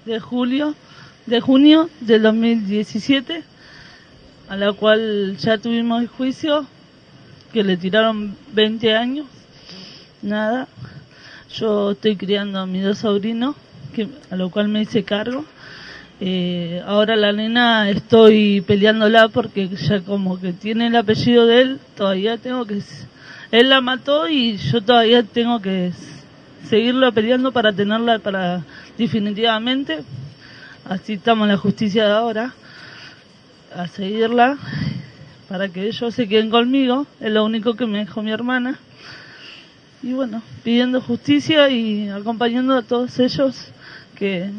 de 0.07 0.21
julio, 0.21 0.75
de 1.27 1.41
junio 1.43 1.91
del 2.01 2.23
2017, 2.23 3.45
a 4.51 4.57
la 4.57 4.73
cual 4.73 5.37
ya 5.37 5.59
tuvimos 5.59 6.03
el 6.03 6.09
juicio, 6.09 6.67
que 7.53 7.63
le 7.63 7.77
tiraron 7.77 8.35
20 8.53 8.97
años, 8.97 9.27
nada. 10.23 10.67
Yo 11.55 11.93
estoy 11.93 12.17
criando 12.17 12.59
a 12.59 12.67
mis 12.67 12.83
dos 12.83 12.99
sobrinos, 12.99 13.55
que, 13.95 14.09
a 14.29 14.35
lo 14.35 14.51
cual 14.51 14.67
me 14.67 14.83
hice 14.83 15.05
cargo. 15.05 15.45
Eh, 16.21 16.83
ahora 16.85 17.15
la 17.15 17.33
nena 17.33 17.91
estoy 17.91 18.61
peleándola 18.63 19.29
porque 19.29 19.69
ya 19.69 20.01
como 20.01 20.41
que 20.41 20.53
tiene 20.53 20.89
el 20.89 20.97
apellido 20.97 21.47
de 21.47 21.63
él, 21.63 21.81
todavía 21.97 22.37
tengo 22.37 22.67
que... 22.67 22.83
Él 23.53 23.69
la 23.69 23.81
mató 23.81 24.29
y 24.29 24.57
yo 24.57 24.81
todavía 24.81 25.23
tengo 25.23 25.61
que 25.63 25.93
seguirla 26.69 27.13
peleando 27.13 27.53
para 27.53 27.73
tenerla 27.73 28.19
para 28.19 28.65
definitivamente. 28.99 30.01
Así 30.85 31.13
estamos 31.13 31.45
en 31.45 31.53
la 31.53 31.57
justicia 31.57 32.05
de 32.05 32.13
ahora, 32.13 32.53
a 33.75 33.87
seguirla 33.89 34.59
para 35.49 35.69
que 35.69 35.87
ellos 35.87 36.15
se 36.15 36.29
queden 36.29 36.51
conmigo, 36.51 37.07
es 37.21 37.33
lo 37.33 37.45
único 37.45 37.75
que 37.75 37.87
me 37.87 38.01
dijo 38.01 38.23
mi 38.23 38.31
hermana. 38.31 38.79
Y 40.03 40.13
bueno, 40.13 40.43
pidiendo 40.63 41.01
justicia 41.01 41.69
y 41.69 42.09
acompañando 42.09 42.77
a 42.77 42.83
todos 42.83 43.19
ellos 43.19 43.73
que 44.15 44.51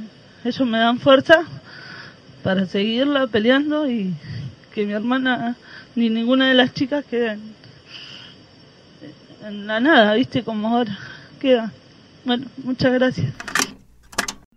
ellos 0.44 0.68
me 0.68 0.78
dan 0.78 1.00
fuerza 1.00 1.46
para 2.44 2.66
seguirla 2.66 3.28
peleando 3.28 3.90
y 3.90 4.14
que 4.74 4.86
mi 4.86 4.94
hermana 4.94 5.56
ni 5.96 6.10
ninguna 6.10 6.50
de 6.50 6.56
las 6.56 6.74
chicas 6.74 7.06
queden 7.06 7.40
en 9.46 9.68
la 9.68 9.80
nada, 9.80 10.14
¿viste? 10.14 10.44
Como 10.44 10.68
ahora 10.68 10.98
queda. 11.40 11.72
Bueno, 12.26 12.46
muchas 12.64 12.94
gracias. 12.94 13.34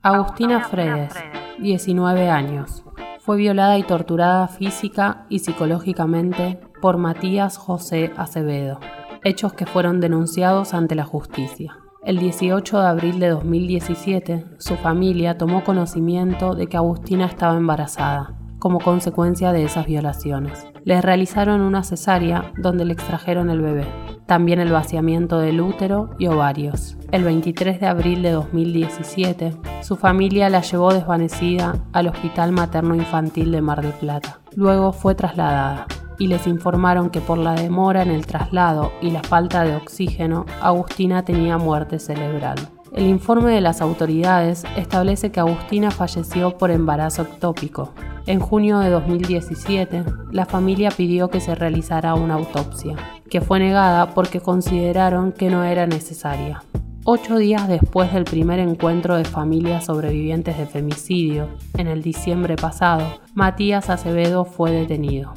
Agustina 0.02 0.68
Fredes, 0.68 1.14
19 1.58 2.28
años. 2.28 2.82
Fue 3.24 3.38
violada 3.38 3.78
y 3.78 3.82
torturada 3.84 4.46
física 4.48 5.24
y 5.30 5.38
psicológicamente 5.38 6.60
por 6.82 6.98
Matías 6.98 7.56
José 7.56 8.12
Acevedo, 8.18 8.80
hechos 9.24 9.54
que 9.54 9.64
fueron 9.64 9.98
denunciados 9.98 10.74
ante 10.74 10.94
la 10.94 11.06
justicia. 11.06 11.78
El 12.04 12.18
18 12.18 12.78
de 12.78 12.86
abril 12.86 13.20
de 13.20 13.30
2017, 13.30 14.44
su 14.58 14.76
familia 14.76 15.38
tomó 15.38 15.64
conocimiento 15.64 16.54
de 16.54 16.66
que 16.66 16.76
Agustina 16.76 17.24
estaba 17.24 17.56
embarazada, 17.56 18.34
como 18.64 18.80
consecuencia 18.80 19.52
de 19.52 19.62
esas 19.62 19.84
violaciones. 19.84 20.66
Les 20.84 21.04
realizaron 21.04 21.60
una 21.60 21.82
cesárea 21.82 22.50
donde 22.56 22.86
le 22.86 22.94
extrajeron 22.94 23.50
el 23.50 23.60
bebé, 23.60 23.86
también 24.24 24.58
el 24.58 24.72
vaciamiento 24.72 25.38
del 25.38 25.60
útero 25.60 26.08
y 26.18 26.28
ovarios. 26.28 26.96
El 27.12 27.24
23 27.24 27.78
de 27.78 27.86
abril 27.86 28.22
de 28.22 28.30
2017, 28.30 29.52
su 29.82 29.96
familia 29.96 30.48
la 30.48 30.62
llevó 30.62 30.94
desvanecida 30.94 31.74
al 31.92 32.06
Hospital 32.06 32.52
Materno 32.52 32.94
Infantil 32.94 33.52
de 33.52 33.60
Mar 33.60 33.82
del 33.82 33.92
Plata. 33.92 34.40
Luego 34.56 34.94
fue 34.94 35.14
trasladada 35.14 35.86
y 36.18 36.28
les 36.28 36.46
informaron 36.46 37.10
que 37.10 37.20
por 37.20 37.36
la 37.36 37.52
demora 37.52 38.00
en 38.00 38.12
el 38.12 38.24
traslado 38.24 38.92
y 39.02 39.10
la 39.10 39.22
falta 39.22 39.64
de 39.64 39.76
oxígeno, 39.76 40.46
Agustina 40.62 41.22
tenía 41.22 41.58
muerte 41.58 41.98
cerebral. 41.98 42.73
El 42.94 43.08
informe 43.08 43.50
de 43.50 43.60
las 43.60 43.80
autoridades 43.80 44.62
establece 44.76 45.32
que 45.32 45.40
Agustina 45.40 45.90
falleció 45.90 46.56
por 46.56 46.70
embarazo 46.70 47.22
ectópico. 47.22 47.92
En 48.26 48.38
junio 48.38 48.78
de 48.78 48.88
2017, 48.88 50.04
la 50.30 50.46
familia 50.46 50.92
pidió 50.92 51.28
que 51.28 51.40
se 51.40 51.56
realizara 51.56 52.14
una 52.14 52.34
autopsia, 52.34 52.94
que 53.28 53.40
fue 53.40 53.58
negada 53.58 54.14
porque 54.14 54.40
consideraron 54.40 55.32
que 55.32 55.50
no 55.50 55.64
era 55.64 55.88
necesaria. 55.88 56.62
Ocho 57.02 57.36
días 57.36 57.66
después 57.66 58.12
del 58.12 58.22
primer 58.22 58.60
encuentro 58.60 59.16
de 59.16 59.24
familias 59.24 59.86
sobrevivientes 59.86 60.56
de 60.56 60.66
femicidio, 60.66 61.48
en 61.76 61.88
el 61.88 62.00
diciembre 62.00 62.54
pasado, 62.54 63.20
Matías 63.34 63.90
Acevedo 63.90 64.44
fue 64.44 64.70
detenido. 64.70 65.34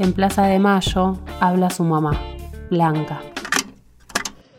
En 0.00 0.12
Plaza 0.12 0.46
de 0.46 0.58
Mayo 0.58 1.18
habla 1.38 1.70
su 1.70 1.84
mamá, 1.84 2.20
Blanca. 2.68 3.20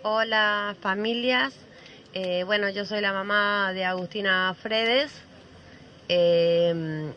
Hola 0.02 0.74
familias, 0.80 1.67
eh, 2.20 2.44
bueno 2.46 2.68
yo 2.70 2.84
soy 2.84 3.00
la 3.00 3.14
mamá 3.14 3.74
de 3.74 3.86
Agustina 3.86 4.56
Fredes. 4.60 5.12
Eh, 6.10 7.12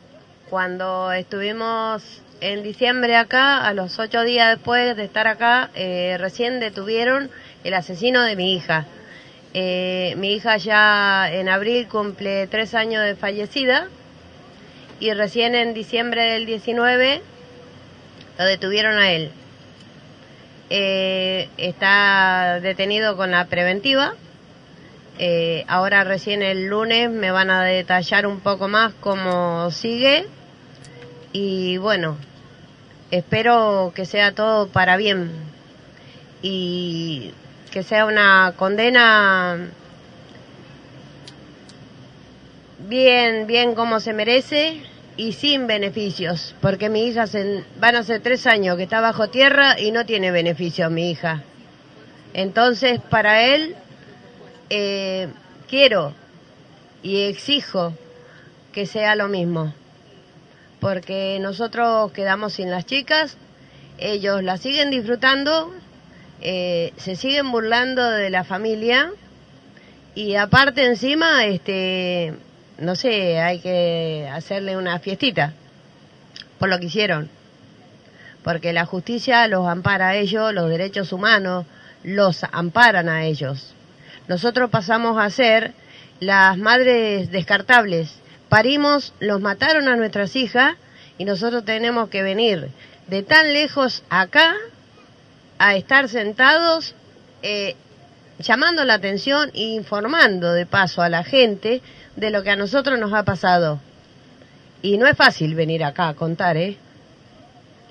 cuando 0.50 1.10
estuvimos 1.12 2.02
en 2.42 2.62
diciembre 2.62 3.16
acá, 3.16 3.66
a 3.66 3.72
los 3.72 3.98
ocho 3.98 4.22
días 4.24 4.56
después 4.56 4.94
de 4.98 5.04
estar 5.04 5.26
acá, 5.26 5.70
eh, 5.74 6.16
recién 6.20 6.60
detuvieron 6.60 7.30
el 7.64 7.72
asesino 7.72 8.22
de 8.22 8.36
mi 8.36 8.54
hija. 8.54 8.86
mi 9.54 10.34
hija 10.34 10.58
ya 10.58 11.32
en 11.32 11.48
abril 11.48 11.88
cumple 11.88 12.46
tres 12.48 12.74
años 12.74 13.02
de 13.02 13.16
fallecida 13.16 13.88
y 14.98 15.14
recién 15.14 15.54
en 15.54 15.72
diciembre 15.72 16.24
del 16.32 16.44
19 16.44 17.22
lo 18.38 18.44
detuvieron 18.44 18.98
a 18.98 19.12
él. 19.12 19.30
Eh, 20.68 21.48
está 21.56 22.60
detenido 22.60 23.16
con 23.16 23.30
la 23.30 23.46
preventiva. 23.46 24.14
Eh, 25.22 25.66
ahora 25.68 26.02
recién 26.02 26.40
el 26.40 26.68
lunes 26.68 27.10
me 27.10 27.30
van 27.30 27.50
a 27.50 27.62
detallar 27.62 28.26
un 28.26 28.40
poco 28.40 28.68
más 28.68 28.94
cómo 29.00 29.70
sigue. 29.70 30.26
Y 31.34 31.76
bueno, 31.76 32.16
espero 33.10 33.92
que 33.94 34.06
sea 34.06 34.34
todo 34.34 34.68
para 34.68 34.96
bien 34.96 35.30
y 36.40 37.34
que 37.70 37.82
sea 37.82 38.06
una 38.06 38.54
condena 38.56 39.58
bien, 42.88 43.46
bien 43.46 43.74
como 43.74 44.00
se 44.00 44.14
merece 44.14 44.80
y 45.18 45.34
sin 45.34 45.66
beneficios, 45.66 46.54
porque 46.62 46.88
mi 46.88 47.04
hija 47.04 47.26
se, 47.26 47.62
van 47.78 47.94
a 47.94 48.04
ser 48.04 48.22
tres 48.22 48.46
años 48.46 48.78
que 48.78 48.84
está 48.84 49.02
bajo 49.02 49.28
tierra 49.28 49.78
y 49.78 49.90
no 49.90 50.06
tiene 50.06 50.30
beneficios 50.30 50.90
mi 50.90 51.10
hija. 51.10 51.42
Entonces, 52.32 53.00
para 53.10 53.42
él, 53.42 53.76
eh, 54.70 55.28
quiero 55.68 56.14
y 57.02 57.22
exijo 57.24 57.92
que 58.72 58.86
sea 58.86 59.16
lo 59.16 59.28
mismo, 59.28 59.74
porque 60.80 61.38
nosotros 61.40 62.12
quedamos 62.12 62.54
sin 62.54 62.70
las 62.70 62.86
chicas, 62.86 63.36
ellos 63.98 64.42
las 64.42 64.60
siguen 64.60 64.90
disfrutando, 64.90 65.72
eh, 66.40 66.92
se 66.96 67.16
siguen 67.16 67.52
burlando 67.52 68.10
de 68.10 68.30
la 68.30 68.44
familia 68.44 69.12
y 70.14 70.36
aparte 70.36 70.86
encima, 70.86 71.44
este 71.44 72.34
no 72.80 72.96
sé, 72.96 73.38
hay 73.38 73.58
que 73.60 74.26
hacerle 74.32 74.76
una 74.76 74.98
fiestita 74.98 75.52
por 76.58 76.68
lo 76.68 76.78
que 76.78 76.86
hicieron. 76.86 77.28
Porque 78.42 78.72
la 78.72 78.86
justicia 78.86 79.46
los 79.48 79.68
ampara 79.68 80.08
a 80.08 80.16
ellos, 80.16 80.54
los 80.54 80.70
derechos 80.70 81.12
humanos 81.12 81.66
los 82.02 82.42
amparan 82.44 83.08
a 83.10 83.24
ellos. 83.24 83.74
Nosotros 84.30 84.70
pasamos 84.70 85.18
a 85.18 85.28
ser 85.28 85.72
las 86.20 86.56
madres 86.56 87.32
descartables. 87.32 88.14
Parimos, 88.48 89.12
los 89.18 89.40
mataron 89.40 89.88
a 89.88 89.96
nuestras 89.96 90.36
hijas 90.36 90.76
y 91.18 91.24
nosotros 91.24 91.64
tenemos 91.64 92.10
que 92.10 92.22
venir 92.22 92.68
de 93.08 93.24
tan 93.24 93.52
lejos 93.52 94.04
acá 94.08 94.54
a 95.58 95.74
estar 95.74 96.08
sentados 96.08 96.94
eh, 97.42 97.74
llamando 98.38 98.84
la 98.84 98.94
atención 98.94 99.50
e 99.52 99.62
informando 99.62 100.52
de 100.52 100.64
paso 100.64 101.02
a 101.02 101.08
la 101.08 101.24
gente 101.24 101.82
de 102.14 102.30
lo 102.30 102.44
que 102.44 102.50
a 102.50 102.56
nosotros 102.56 103.00
nos 103.00 103.12
ha 103.12 103.24
pasado. 103.24 103.80
Y 104.80 104.96
no 104.96 105.08
es 105.08 105.16
fácil 105.16 105.56
venir 105.56 105.82
acá 105.82 106.06
a 106.06 106.14
contar, 106.14 106.56
¿eh? 106.56 106.76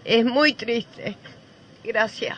Es 0.05 0.23
muy 0.23 0.53
triste. 0.53 1.17
Gracias. 1.83 2.37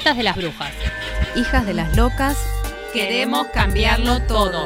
Nietas 0.00 0.16
de 0.16 0.22
las 0.22 0.36
brujas. 0.36 0.72
Hijas 1.36 1.66
de 1.66 1.74
las 1.74 1.94
locas, 1.94 2.38
Queremos 2.94 3.48
cambiarlo 3.52 4.18
todo. 4.26 4.64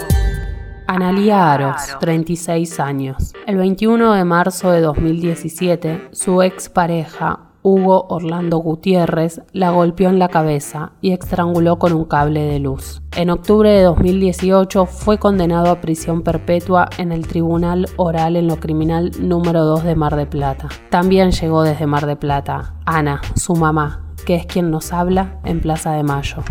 Analía 0.87 1.53
Aros, 1.53 1.75
36 1.99 2.79
años. 2.79 3.33
El 3.45 3.57
21 3.57 4.15
de 4.15 4.25
marzo 4.25 4.71
de 4.71 4.81
2017, 4.81 6.11
su 6.13 6.41
expareja, 6.41 7.51
Hugo 7.63 8.07
Orlando 8.11 8.59
Gutiérrez, 8.59 9.43
la 9.53 9.71
golpeó 9.71 10.09
en 10.09 10.21
la 10.21 10.29
cabeza 10.29 10.93
y 11.01 11.11
estranguló 11.11 11.81
con 11.81 11.93
un 11.95 12.05
cable 12.05 12.45
de 12.45 12.61
luz. 12.61 13.03
En 13.17 13.29
octubre 13.31 13.71
de 13.71 13.83
2018 13.83 14.87
fue 14.87 15.19
condenado 15.19 15.69
a 15.69 15.81
prisión 15.81 16.23
perpetua 16.23 16.89
en 16.97 17.11
el 17.11 17.27
Tribunal 17.27 17.89
Oral 17.97 18.37
en 18.37 18.47
lo 18.47 18.61
Criminal 18.61 19.11
número 19.19 19.65
2 19.65 19.83
de 19.83 19.97
Mar 19.97 20.15
de 20.15 20.27
Plata. 20.27 20.69
También 20.91 21.33
llegó 21.33 21.65
desde 21.65 21.89
Mar 21.89 22.07
de 22.07 22.15
Plata 22.15 22.77
Ana, 22.87 23.21
su 23.35 23.57
mamá, 23.57 24.04
que 24.25 24.37
es 24.37 24.47
quien 24.47 24.71
nos 24.71 24.93
habla 24.93 25.39
en 25.45 25.61
Plaza 25.61 25.93
de 25.93 26.03
Mayo. 26.03 26.43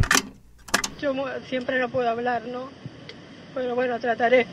Yo 1.02 1.14
siempre 1.48 1.80
no 1.80 1.90
puedo 1.90 2.10
hablar, 2.10 2.44
¿no? 2.46 2.70
Pero 3.54 3.76
bueno, 3.76 4.00
trataré 4.00 4.46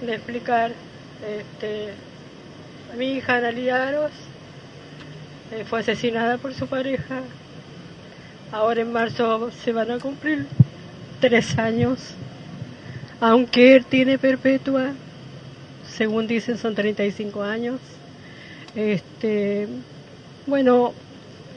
de 0.00 0.14
explicar. 0.14 0.72
Este, 1.24 1.94
mi 2.98 3.12
hija 3.12 3.36
Analia 3.36 3.88
Aros 3.88 4.10
eh, 5.52 5.64
fue 5.64 5.80
asesinada 5.80 6.38
por 6.38 6.54
su 6.54 6.66
pareja. 6.66 7.20
Ahora 8.50 8.82
en 8.82 8.92
marzo 8.92 9.50
se 9.50 9.72
van 9.72 9.90
a 9.90 9.98
cumplir 9.98 10.46
tres 11.20 11.58
años. 11.58 12.14
Aunque 13.20 13.76
él 13.76 13.84
tiene 13.84 14.18
perpetua, 14.18 14.92
según 15.88 16.26
dicen 16.26 16.58
son 16.58 16.74
35 16.74 17.42
años. 17.42 17.80
Este, 18.74 19.68
bueno, 20.46 20.92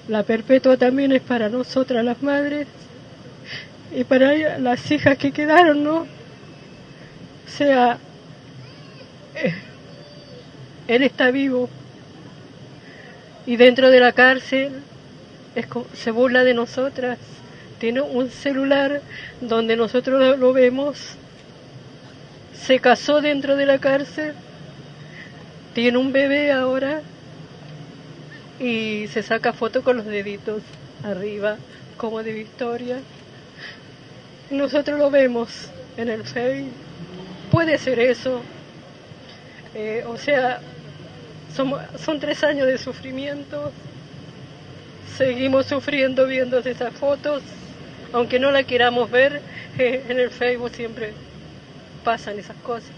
la 0.07 0.23
perpetua 0.23 0.77
también 0.77 1.11
es 1.11 1.21
para 1.21 1.49
nosotras 1.49 2.05
las 2.05 2.21
madres 2.21 2.67
y 3.95 4.03
para 4.03 4.59
las 4.59 4.91
hijas 4.91 5.17
que 5.17 5.31
quedaron, 5.31 5.83
¿no? 5.83 5.97
O 7.45 7.49
sea, 7.49 7.97
eh, 9.35 9.53
él 10.87 11.03
está 11.03 11.31
vivo 11.31 11.69
y 13.45 13.55
dentro 13.55 13.89
de 13.89 13.99
la 13.99 14.11
cárcel 14.11 14.81
se 15.93 16.11
burla 16.11 16.43
de 16.43 16.53
nosotras. 16.53 17.17
Tiene 17.79 18.01
un 18.01 18.29
celular 18.29 19.01
donde 19.41 19.75
nosotros 19.75 20.37
lo 20.37 20.53
vemos. 20.53 21.15
Se 22.53 22.79
casó 22.79 23.21
dentro 23.21 23.55
de 23.55 23.65
la 23.65 23.79
cárcel. 23.79 24.33
Tiene 25.73 25.97
un 25.97 26.11
bebé 26.11 26.51
ahora 26.51 27.01
y 28.59 29.07
se 29.07 29.21
saca 29.23 29.53
foto 29.53 29.83
con 29.83 29.97
los 29.97 30.05
deditos 30.05 30.61
arriba 31.03 31.57
como 31.97 32.23
de 32.23 32.33
Victoria. 32.33 32.99
Nosotros 34.49 34.99
lo 34.99 35.09
vemos 35.09 35.69
en 35.97 36.09
el 36.09 36.23
Face. 36.23 36.65
Puede 37.51 37.77
ser 37.77 37.99
eso. 37.99 38.41
Eh, 39.73 40.03
o 40.07 40.17
sea, 40.17 40.59
somos- 41.55 41.81
son 41.99 42.19
tres 42.19 42.43
años 42.43 42.67
de 42.67 42.77
sufrimiento. 42.77 43.71
Seguimos 45.17 45.65
sufriendo 45.65 46.25
viendo 46.27 46.59
esas 46.59 46.93
fotos. 46.93 47.41
Aunque 48.13 48.39
no 48.39 48.51
la 48.51 48.63
queramos 48.63 49.09
ver, 49.11 49.41
en 49.77 50.19
el 50.19 50.29
Facebook 50.29 50.71
siempre 50.71 51.13
pasan 52.03 52.39
esas 52.39 52.55
cosas. 52.57 52.91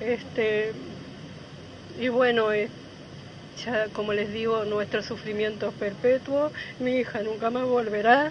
Este, 0.00 0.72
y 2.00 2.08
bueno, 2.08 2.52
eh, 2.52 2.68
como 3.92 4.12
les 4.12 4.32
digo, 4.32 4.64
nuestro 4.64 5.02
sufrimiento 5.02 5.68
es 5.68 5.74
perpetuo. 5.74 6.50
Mi 6.80 6.96
hija 6.96 7.22
nunca 7.22 7.50
más 7.50 7.64
volverá. 7.64 8.30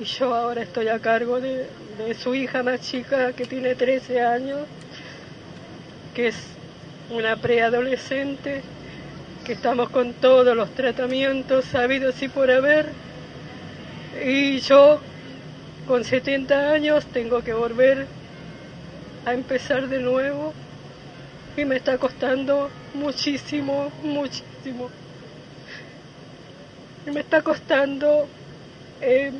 Y 0.00 0.04
yo 0.04 0.34
ahora 0.34 0.62
estoy 0.62 0.88
a 0.88 0.98
cargo 0.98 1.40
de, 1.40 1.66
de 1.98 2.14
su 2.14 2.34
hija 2.34 2.62
más 2.62 2.80
chica, 2.80 3.32
que 3.32 3.46
tiene 3.46 3.74
13 3.74 4.20
años, 4.20 4.60
que 6.14 6.28
es 6.28 6.36
una 7.10 7.36
preadolescente, 7.36 8.62
que 9.44 9.52
estamos 9.52 9.88
con 9.90 10.12
todos 10.14 10.56
los 10.56 10.70
tratamientos 10.74 11.64
sabidos 11.64 12.20
y 12.22 12.28
por 12.28 12.50
haber. 12.50 12.90
Y 14.24 14.58
yo, 14.60 15.00
con 15.86 16.04
70 16.04 16.70
años, 16.70 17.06
tengo 17.06 17.42
que 17.42 17.52
volver 17.52 18.06
a 19.24 19.34
empezar 19.34 19.88
de 19.88 20.00
nuevo. 20.00 20.52
Y 21.56 21.64
me 21.64 21.76
está 21.76 21.98
costando 21.98 22.70
muchísimo, 22.94 23.90
muchísimo. 24.02 24.90
Y 27.06 27.10
me 27.10 27.20
está 27.20 27.42
costando 27.42 28.28
eh, 29.00 29.32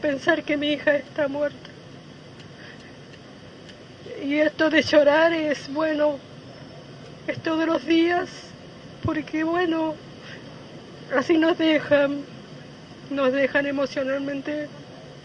pensar 0.00 0.42
que 0.42 0.56
mi 0.56 0.72
hija 0.72 0.96
está 0.96 1.28
muerta. 1.28 1.70
Y 4.24 4.36
esto 4.36 4.68
de 4.68 4.82
llorar 4.82 5.32
es 5.32 5.72
bueno, 5.72 6.18
es 7.26 7.38
todos 7.40 7.66
los 7.66 7.86
días, 7.86 8.28
porque 9.04 9.44
bueno, 9.44 9.94
así 11.16 11.38
nos 11.38 11.56
dejan, 11.56 12.24
nos 13.10 13.32
dejan 13.32 13.66
emocionalmente 13.66 14.68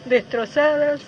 destrozadas, 0.06 1.02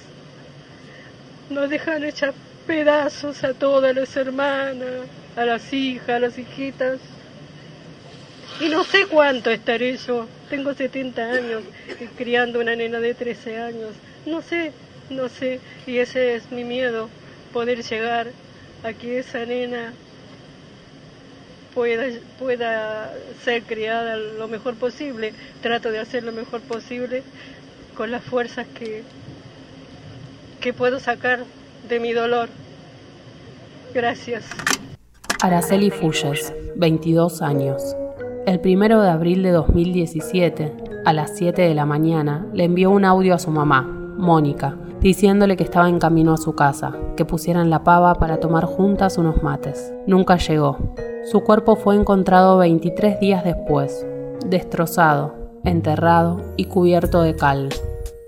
nos 1.49 1.69
dejan 1.69 2.03
hechas 2.03 2.33
pedazos 2.65 3.43
a 3.43 3.53
todas 3.53 3.95
las 3.95 4.15
hermanas, 4.15 5.07
a 5.35 5.45
las 5.45 5.71
hijas, 5.73 6.09
a 6.09 6.19
las 6.19 6.37
hijitas. 6.37 6.99
Y 8.59 8.69
no 8.69 8.83
sé 8.83 9.05
cuánto 9.07 9.49
estaré 9.49 9.97
yo. 9.97 10.27
Tengo 10.49 10.73
70 10.73 11.21
años 11.21 11.63
y 11.99 12.05
criando 12.05 12.59
una 12.59 12.75
nena 12.75 12.99
de 12.99 13.13
13 13.13 13.57
años. 13.59 13.91
No 14.25 14.41
sé, 14.41 14.71
no 15.09 15.29
sé. 15.29 15.59
Y 15.85 15.97
ese 15.97 16.35
es 16.35 16.51
mi 16.51 16.63
miedo, 16.63 17.09
poder 17.53 17.83
llegar 17.83 18.27
a 18.83 18.93
que 18.93 19.19
esa 19.19 19.45
nena 19.45 19.93
pueda, 21.73 22.05
pueda 22.39 23.13
ser 23.43 23.63
criada 23.63 24.15
lo 24.15 24.47
mejor 24.47 24.75
posible. 24.75 25.33
Trato 25.61 25.91
de 25.91 25.99
hacer 25.99 26.23
lo 26.23 26.31
mejor 26.31 26.61
posible 26.61 27.23
con 27.95 28.11
las 28.11 28.23
fuerzas 28.23 28.67
que, 28.67 29.03
que 30.61 30.73
puedo 30.73 30.99
sacar 30.99 31.43
de 31.87 31.99
mi 31.99 32.13
dolor. 32.13 32.49
Gracias. 33.93 34.45
Araceli 35.41 35.91
Fulles, 35.91 36.53
22 36.75 37.41
años. 37.41 37.95
El 38.45 38.59
primero 38.59 39.01
de 39.01 39.09
abril 39.09 39.43
de 39.43 39.51
2017, 39.51 40.73
a 41.05 41.13
las 41.13 41.35
7 41.35 41.61
de 41.61 41.75
la 41.75 41.85
mañana, 41.85 42.45
le 42.53 42.63
envió 42.63 42.91
un 42.91 43.05
audio 43.05 43.33
a 43.33 43.39
su 43.39 43.51
mamá, 43.51 43.83
Mónica, 44.17 44.77
diciéndole 45.01 45.57
que 45.57 45.63
estaba 45.63 45.89
en 45.89 45.99
camino 45.99 46.33
a 46.33 46.37
su 46.37 46.55
casa, 46.55 46.93
que 47.15 47.25
pusieran 47.25 47.69
la 47.69 47.83
pava 47.83 48.15
para 48.15 48.39
tomar 48.39 48.65
juntas 48.65 49.17
unos 49.17 49.43
mates. 49.43 49.93
Nunca 50.07 50.37
llegó. 50.37 50.77
Su 51.31 51.41
cuerpo 51.41 51.75
fue 51.75 51.95
encontrado 51.95 52.57
23 52.57 53.19
días 53.19 53.43
después, 53.43 54.05
destrozado, 54.45 55.33
enterrado 55.63 56.41
y 56.55 56.65
cubierto 56.65 57.21
de 57.21 57.35
cal. 57.35 57.69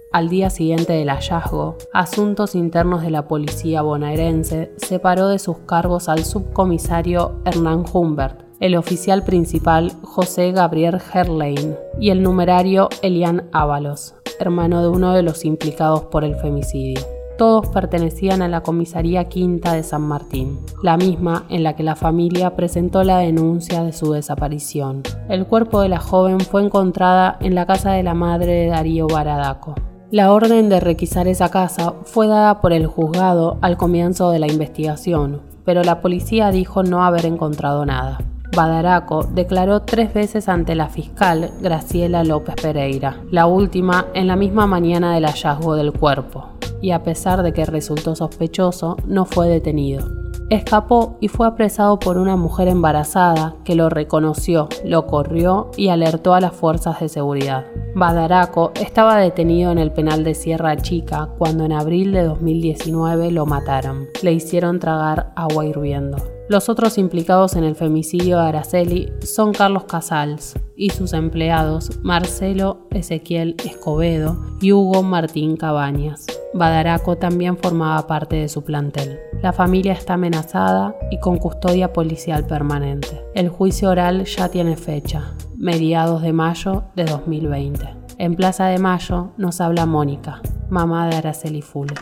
Al 0.10 0.30
día 0.30 0.50
siguiente 0.50 0.94
del 0.94 1.10
hallazgo, 1.10 1.76
Asuntos 1.94 2.56
Internos 2.56 3.02
de 3.02 3.12
la 3.12 3.28
Policía 3.28 3.82
bonaerense 3.82 4.72
separó 4.78 5.28
de 5.28 5.38
sus 5.38 5.58
cargos 5.60 6.08
al 6.08 6.24
subcomisario 6.24 7.42
Hernán 7.44 7.84
Humbert, 7.92 8.40
el 8.62 8.78
oficial 8.78 9.26
principal 9.26 9.92
José 10.04 10.54
Gabriel 10.54 11.00
Herlein 11.14 11.76
y 12.00 12.12
el 12.12 12.24
numerario 12.24 12.88
Elian 13.02 13.50
Ábalos, 13.52 14.16
hermano 14.40 14.82
de 14.82 14.88
uno 14.88 15.14
de 15.14 15.24
los 15.24 15.44
implicados 15.44 16.06
por 16.06 16.24
el 16.24 16.36
femicidio. 16.38 17.02
Todos 17.38 17.68
pertenecían 17.68 18.42
a 18.42 18.48
la 18.48 18.64
comisaría 18.64 19.26
quinta 19.26 19.74
de 19.74 19.84
San 19.84 20.02
Martín, 20.02 20.58
la 20.82 20.96
misma 20.96 21.46
en 21.50 21.64
la 21.64 21.76
que 21.76 21.84
la 21.84 21.98
familia 21.98 22.56
presentó 22.56 23.04
la 23.04 23.20
denuncia 23.20 23.84
de 23.84 23.92
su 23.92 24.14
desaparición. 24.14 25.04
El 25.28 25.46
cuerpo 25.46 25.82
de 25.82 25.90
la 25.90 26.00
joven 26.00 26.40
fue 26.40 26.64
encontrada 26.64 27.38
en 27.42 27.54
la 27.54 27.68
casa 27.68 27.92
de 27.92 28.04
la 28.04 28.14
madre 28.14 28.54
de 28.54 28.68
Darío 28.68 29.06
Baradaco. 29.08 29.76
La 30.10 30.32
orden 30.32 30.70
de 30.70 30.80
requisar 30.80 31.28
esa 31.28 31.50
casa 31.50 31.96
fue 32.04 32.28
dada 32.28 32.62
por 32.62 32.72
el 32.72 32.88
juzgado 32.88 33.58
al 33.62 33.76
comienzo 33.76 34.32
de 34.32 34.40
la 34.40 34.48
investigación, 34.48 35.42
pero 35.66 35.84
la 35.84 36.00
policía 36.00 36.50
dijo 36.50 36.82
no 36.82 37.04
haber 37.04 37.26
encontrado 37.26 37.86
nada. 37.86 38.20
Badaraco 38.56 39.24
declaró 39.24 39.82
tres 39.82 40.14
veces 40.14 40.48
ante 40.48 40.76
la 40.76 40.88
fiscal 40.88 41.52
Graciela 41.62 42.24
López 42.24 42.56
Pereira, 42.56 43.18
la 43.32 43.48
última 43.48 44.06
en 44.14 44.28
la 44.28 44.38
misma 44.38 44.66
mañana 44.66 45.14
del 45.14 45.26
hallazgo 45.26 45.76
del 45.76 45.92
cuerpo, 45.92 46.52
y 46.82 46.92
a 46.92 47.04
pesar 47.04 47.44
de 47.44 47.52
que 47.52 47.66
resultó 47.66 48.16
sospechoso, 48.16 48.96
no 49.06 49.26
fue 49.26 49.50
detenido. 49.50 50.27
Escapó 50.50 51.18
y 51.20 51.28
fue 51.28 51.46
apresado 51.46 52.00
por 52.00 52.18
una 52.18 52.38
mujer 52.38 52.70
embarazada 52.70 53.56
que 53.66 53.76
lo 53.76 53.90
reconoció, 53.90 54.70
lo 54.86 55.06
corrió 55.06 55.72
y 55.76 55.90
alertó 55.90 56.34
a 56.34 56.40
las 56.40 56.54
fuerzas 56.54 57.02
de 57.02 57.10
seguridad. 57.10 57.66
Badaraco 57.96 58.72
estaba 58.80 59.18
detenido 59.18 59.74
en 59.74 59.78
el 59.78 59.92
penal 59.92 60.24
de 60.24 60.36
Sierra 60.36 60.78
Chica 60.78 61.28
cuando 61.38 61.66
en 61.66 61.74
abril 61.74 62.14
de 62.14 62.24
2019 62.24 63.32
lo 63.32 63.46
mataron. 63.46 64.08
Le 64.24 64.32
hicieron 64.32 64.80
tragar 64.80 65.34
agua 65.36 65.66
hirviendo. 65.66 66.37
Los 66.50 66.70
otros 66.70 66.98
implicados 66.98 67.58
en 67.58 67.66
el 67.66 67.76
femicidio 67.76 68.38
de 68.38 68.48
Araceli 68.48 69.12
son 69.22 69.52
Carlos 69.52 69.84
Casals 69.84 70.58
y 70.78 70.92
sus 70.92 71.12
empleados 71.12 72.00
Marcelo 72.04 72.88
Ezequiel 72.92 73.58
Escobedo 73.66 74.38
y 74.62 74.72
Hugo 74.72 75.04
Martín 75.04 75.58
Cabañas. 75.58 76.26
Badaraco 76.54 77.18
también 77.18 77.58
formaba 77.58 78.08
parte 78.08 78.38
de 78.38 78.48
su 78.48 78.64
plantel. 78.64 79.20
La 79.42 79.52
familia 79.52 79.92
está 79.92 80.14
amenazada 80.14 80.96
y 81.12 81.20
con 81.20 81.38
custodia 81.38 81.92
policial 81.92 82.48
permanente. 82.48 83.22
El 83.36 83.50
juicio 83.50 83.90
oral 83.90 84.24
ya 84.24 84.48
tiene 84.48 84.78
fecha, 84.78 85.34
mediados 85.58 86.22
de 86.22 86.32
mayo 86.32 86.86
de 86.96 87.04
2020. 87.04 87.90
En 88.20 88.36
Plaza 88.36 88.68
de 88.68 88.80
Mayo 88.80 89.32
nos 89.36 89.60
habla 89.60 89.86
Mónica, 89.86 90.42
mamá 90.70 91.10
de 91.10 91.18
Araceli 91.18 91.62
Fules. 91.62 92.00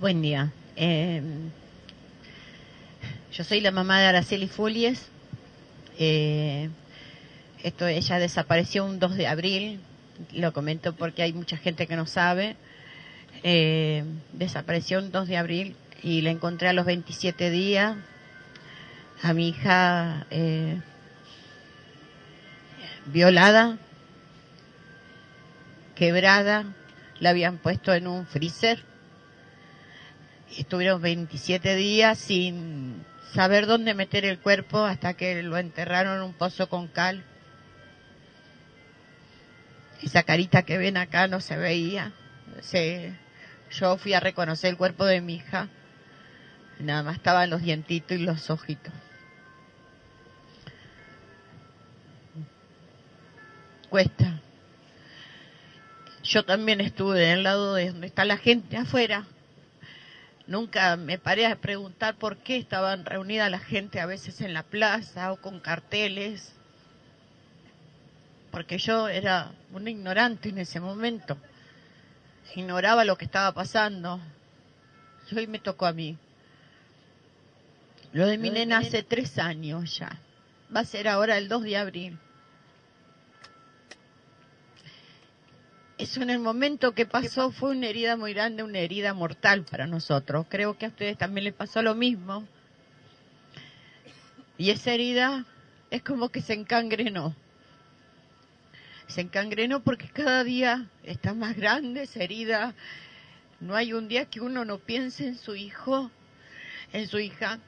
Buen 0.00 0.22
día. 0.22 0.52
Eh, 0.76 1.20
yo 3.40 3.44
soy 3.44 3.62
la 3.62 3.70
mamá 3.70 3.98
de 3.98 4.04
Araceli 4.04 4.48
Fulies. 4.48 5.08
Eh, 5.98 6.68
esto, 7.62 7.86
ella 7.86 8.18
desapareció 8.18 8.84
un 8.84 8.98
2 8.98 9.14
de 9.14 9.26
abril, 9.26 9.80
lo 10.34 10.52
comento 10.52 10.94
porque 10.94 11.22
hay 11.22 11.32
mucha 11.32 11.56
gente 11.56 11.86
que 11.86 11.96
no 11.96 12.04
sabe. 12.04 12.56
Eh, 13.42 14.04
desapareció 14.34 14.98
un 14.98 15.10
2 15.10 15.26
de 15.26 15.38
abril 15.38 15.76
y 16.02 16.20
la 16.20 16.28
encontré 16.28 16.68
a 16.68 16.74
los 16.74 16.84
27 16.84 17.48
días. 17.48 17.96
A 19.22 19.32
mi 19.32 19.48
hija 19.48 20.26
eh, 20.30 20.78
violada, 23.06 23.78
quebrada, 25.94 26.66
la 27.20 27.30
habían 27.30 27.56
puesto 27.56 27.94
en 27.94 28.06
un 28.06 28.26
freezer. 28.26 28.84
Estuvieron 30.58 31.00
27 31.00 31.74
días 31.76 32.18
sin 32.18 33.08
saber 33.34 33.66
dónde 33.66 33.94
meter 33.94 34.24
el 34.24 34.38
cuerpo 34.38 34.84
hasta 34.84 35.14
que 35.14 35.42
lo 35.42 35.56
enterraron 35.58 36.16
en 36.16 36.22
un 36.22 36.34
pozo 36.34 36.68
con 36.68 36.88
cal. 36.88 37.24
Esa 40.02 40.22
carita 40.22 40.62
que 40.62 40.78
ven 40.78 40.96
acá 40.96 41.28
no 41.28 41.40
se 41.40 41.56
veía. 41.56 42.12
Se, 42.60 43.14
yo 43.70 43.96
fui 43.98 44.14
a 44.14 44.20
reconocer 44.20 44.70
el 44.70 44.76
cuerpo 44.76 45.04
de 45.04 45.20
mi 45.20 45.36
hija. 45.36 45.68
Nada 46.78 47.02
más 47.02 47.16
estaban 47.16 47.50
los 47.50 47.62
dientitos 47.62 48.16
y 48.16 48.22
los 48.22 48.48
ojitos. 48.50 48.92
Cuesta. 53.90 54.40
Yo 56.22 56.44
también 56.44 56.80
estuve 56.80 57.24
en 57.24 57.38
el 57.38 57.42
lado 57.42 57.74
de 57.74 57.90
donde 57.90 58.06
está 58.06 58.24
la 58.24 58.36
gente 58.36 58.76
afuera, 58.76 59.26
Nunca 60.50 60.96
me 60.96 61.16
paré 61.16 61.46
a 61.46 61.60
preguntar 61.60 62.16
por 62.16 62.38
qué 62.38 62.56
estaban 62.56 63.04
reunida 63.04 63.48
la 63.48 63.60
gente 63.60 64.00
a 64.00 64.06
veces 64.06 64.40
en 64.40 64.52
la 64.52 64.64
plaza 64.64 65.30
o 65.30 65.36
con 65.36 65.60
carteles, 65.60 66.56
porque 68.50 68.76
yo 68.76 69.06
era 69.06 69.52
un 69.72 69.86
ignorante 69.86 70.48
en 70.48 70.58
ese 70.58 70.80
momento, 70.80 71.38
ignoraba 72.56 73.04
lo 73.04 73.14
que 73.16 73.26
estaba 73.26 73.52
pasando. 73.52 74.18
Y 75.30 75.38
hoy 75.38 75.46
me 75.46 75.60
tocó 75.60 75.86
a 75.86 75.92
mí. 75.92 76.18
Lo 78.12 78.26
de 78.26 78.36
mi 78.36 78.50
nena 78.50 78.78
hace 78.78 79.04
tres 79.04 79.38
años 79.38 79.98
ya. 79.98 80.18
Va 80.74 80.80
a 80.80 80.84
ser 80.84 81.06
ahora 81.06 81.38
el 81.38 81.48
2 81.48 81.62
de 81.62 81.76
abril. 81.76 82.18
Eso 86.00 86.22
en 86.22 86.30
el 86.30 86.38
momento 86.38 86.94
que 86.94 87.04
pasó 87.04 87.50
fue 87.50 87.72
una 87.72 87.86
herida 87.86 88.16
muy 88.16 88.32
grande, 88.32 88.62
una 88.62 88.78
herida 88.78 89.12
mortal 89.12 89.64
para 89.70 89.86
nosotros. 89.86 90.46
Creo 90.48 90.78
que 90.78 90.86
a 90.86 90.88
ustedes 90.88 91.18
también 91.18 91.44
les 91.44 91.52
pasó 91.52 91.82
lo 91.82 91.94
mismo. 91.94 92.48
Y 94.56 94.70
esa 94.70 94.94
herida 94.94 95.44
es 95.90 96.02
como 96.02 96.30
que 96.30 96.40
se 96.40 96.54
encangrenó. 96.54 97.36
Se 99.08 99.20
encangrenó 99.20 99.80
porque 99.80 100.08
cada 100.08 100.42
día 100.42 100.88
está 101.02 101.34
más 101.34 101.54
grande 101.54 102.04
esa 102.04 102.22
herida. 102.22 102.74
No 103.60 103.76
hay 103.76 103.92
un 103.92 104.08
día 104.08 104.24
que 104.24 104.40
uno 104.40 104.64
no 104.64 104.78
piense 104.78 105.26
en 105.26 105.36
su 105.36 105.54
hijo, 105.54 106.10
en 106.94 107.08
su 107.08 107.18
hija. 107.18 107.58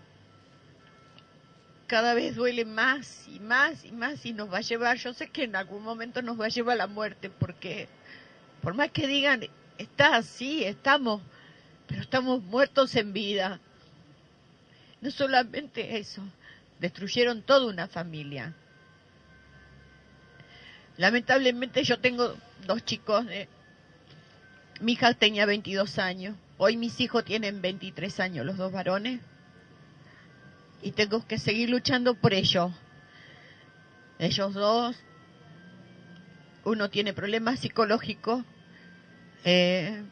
Cada 1.86 2.14
vez 2.14 2.34
duele 2.36 2.64
más 2.64 3.28
y 3.28 3.40
más 3.40 3.84
y 3.84 3.92
más 3.92 4.24
y 4.24 4.32
nos 4.32 4.50
va 4.50 4.58
a 4.58 4.62
llevar, 4.62 4.96
yo 4.96 5.12
sé 5.12 5.28
que 5.28 5.44
en 5.44 5.54
algún 5.54 5.82
momento 5.82 6.22
nos 6.22 6.40
va 6.40 6.46
a 6.46 6.48
llevar 6.48 6.76
a 6.76 6.78
la 6.78 6.86
muerte 6.86 7.28
porque 7.28 7.88
por 8.62 8.74
más 8.74 8.90
que 8.92 9.06
digan, 9.08 9.42
está 9.76 10.16
así, 10.16 10.64
estamos, 10.64 11.20
pero 11.88 12.00
estamos 12.00 12.42
muertos 12.44 12.94
en 12.94 13.12
vida. 13.12 13.60
No 15.00 15.10
solamente 15.10 15.98
eso, 15.98 16.22
destruyeron 16.78 17.42
toda 17.42 17.66
una 17.66 17.88
familia. 17.88 18.54
Lamentablemente 20.96 21.82
yo 21.82 21.98
tengo 21.98 22.36
dos 22.64 22.84
chicos, 22.84 23.26
eh, 23.30 23.48
mi 24.80 24.92
hija 24.92 25.12
tenía 25.14 25.44
22 25.44 25.98
años, 25.98 26.36
hoy 26.56 26.76
mis 26.76 27.00
hijos 27.00 27.24
tienen 27.24 27.60
23 27.60 28.20
años, 28.20 28.46
los 28.46 28.56
dos 28.56 28.70
varones, 28.70 29.20
y 30.82 30.92
tengo 30.92 31.26
que 31.26 31.38
seguir 31.38 31.70
luchando 31.70 32.14
por 32.14 32.32
ellos. 32.32 32.70
Ellos 34.20 34.54
dos, 34.54 34.96
uno 36.64 36.90
tiene 36.90 37.12
problemas 37.12 37.58
psicológicos 37.58 38.44
eh, 39.44 40.02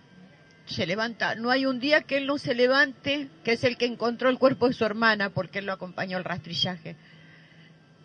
se 0.71 0.87
levanta. 0.87 1.35
No 1.35 1.51
hay 1.51 1.67
un 1.67 1.81
día 1.81 2.03
que 2.03 2.17
él 2.17 2.27
no 2.27 2.39
se 2.39 2.55
levante, 2.55 3.29
que 3.45 3.53
es 3.53 3.65
el 3.65 3.77
que 3.77 3.87
encontró 3.87 4.31
el 4.31 4.39
cuerpo 4.39 4.69
de 4.69 4.75
su 4.75 4.85
hermana, 4.85 5.31
porque 5.31 5.59
él 5.59 5.67
lo 5.67 5.73
acompañó 5.73 6.17
al 6.17 6.25
rastrillaje. 6.25 6.97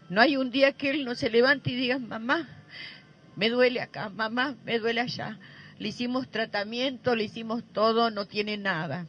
No 0.09 0.21
hay 0.21 0.37
un 0.37 0.51
día 0.51 0.73
que 0.73 0.91
él 0.91 1.05
no 1.05 1.15
se 1.15 1.29
levante 1.29 1.71
y 1.71 1.75
diga, 1.75 1.99
mamá, 1.99 2.47
me 3.35 3.49
duele 3.49 3.81
acá, 3.81 4.09
mamá, 4.09 4.55
me 4.65 4.79
duele 4.79 5.01
allá. 5.01 5.39
Le 5.77 5.89
hicimos 5.89 6.29
tratamiento, 6.29 7.15
le 7.15 7.25
hicimos 7.25 7.63
todo, 7.73 8.09
no 8.11 8.25
tiene 8.25 8.57
nada. 8.57 9.07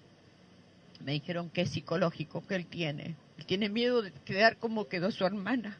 Me 1.04 1.12
dijeron 1.12 1.50
que 1.50 1.62
es 1.62 1.70
psicológico, 1.70 2.46
que 2.46 2.56
él 2.56 2.66
tiene. 2.66 3.16
Él 3.38 3.46
tiene 3.46 3.68
miedo 3.68 4.02
de 4.02 4.12
quedar 4.24 4.56
como 4.56 4.88
quedó 4.88 5.10
su 5.10 5.24
hermana. 5.24 5.78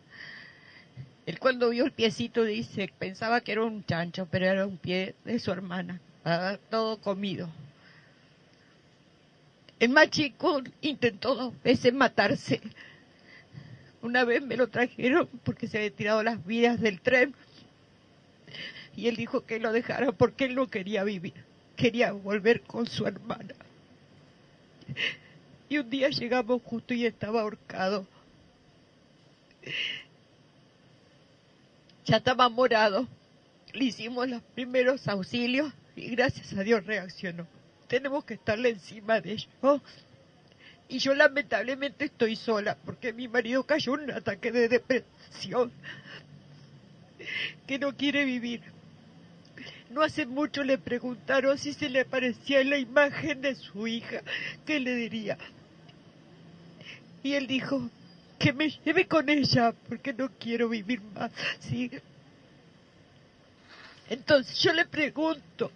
Él 1.25 1.41
cuando 1.41 1.71
vio 1.71 1.85
el 1.85 1.93
piecito 1.93 2.45
dice, 2.45 2.91
pensaba 2.99 3.41
que 3.41 3.53
era 3.53 3.65
un 3.65 3.85
chancho, 3.85 4.29
pero 4.31 4.47
era 4.47 4.67
un 4.67 4.79
pie 4.79 5.17
de 5.25 5.39
su 5.41 5.51
hermana 5.51 6.01
todo 6.71 6.99
comido. 7.01 7.49
El 9.79 9.91
más 9.91 10.11
chico 10.11 10.61
intentó 10.81 11.35
dos 11.35 11.63
veces 11.63 11.93
matarse. 11.93 12.61
Una 14.03 14.25
vez 14.25 14.43
me 14.43 14.57
lo 14.57 14.69
trajeron 14.69 15.29
porque 15.45 15.69
se 15.69 15.79
había 15.79 15.91
tirado 15.91 16.23
las 16.23 16.45
vías 16.45 16.81
del 16.81 17.01
tren 17.01 17.35
Y 18.95 19.09
él 19.09 19.17
dijo 19.17 19.45
que 19.45 19.59
lo 19.59 19.73
dejara 19.73 20.13
porque 20.13 20.47
él 20.47 20.55
no 20.55 20.69
quería 20.69 21.05
vivir, 21.05 21.35
quería 21.77 22.13
volver 22.13 22.63
con 22.63 22.87
su 22.87 23.07
hermana. 23.07 23.55
Y 25.69 25.79
un 25.79 25.91
día 25.91 26.09
llegamos 26.09 26.63
justo 26.63 26.95
y 26.95 27.07
estaba 27.07 27.43
ahorcado. 27.43 28.07
Ya 32.05 32.17
estaba 32.17 32.49
morado. 32.49 33.07
Le 33.73 33.85
hicimos 33.85 34.29
los 34.29 34.43
primeros 34.55 35.07
auxilios 35.09 35.73
y 35.97 36.11
gracias 36.11 36.53
a 36.53 36.63
Dios 36.63 36.85
reaccionó. 36.85 37.47
Tenemos 37.89 38.25
que 38.25 38.35
estarle 38.35 38.69
encima 38.69 39.21
de 39.21 39.33
ello. 39.33 39.81
Y 40.89 40.99
yo 40.99 41.15
lamentablemente 41.15 42.05
estoy 42.05 42.37
sola 42.37 42.77
porque 42.85 43.13
mi 43.13 43.27
marido 43.27 43.65
cayó 43.65 43.95
en 43.97 44.05
un 44.05 44.11
ataque 44.13 44.53
de 44.53 44.69
depresión 44.69 45.73
que 47.67 47.79
no 47.79 47.97
quiere 47.97 48.25
vivir. 48.25 48.61
No 49.91 50.03
hace 50.03 50.27
mucho 50.27 50.63
le 50.63 50.79
preguntaron 50.79 51.57
si 51.59 51.73
se 51.73 51.89
le 51.89 52.05
parecía 52.05 52.63
la 52.63 52.77
imagen 52.77 53.41
de 53.41 53.55
su 53.55 53.87
hija. 53.87 54.21
¿Qué 54.67 54.79
le 54.79 54.95
diría? 54.95 55.39
Y 57.23 57.35
él 57.35 57.47
dijo 57.47 57.89
que 58.39 58.53
me 58.53 58.69
lleve 58.85 59.07
con 59.07 59.29
ella 59.29 59.75
porque 59.89 60.13
no 60.13 60.31
quiero 60.39 60.69
vivir 60.69 61.01
más. 61.15 61.33
¿sí? 61.61 61.91
Entonces 64.09 64.59
yo 64.61 64.73
le 64.73 64.85
pregunto 64.85 65.71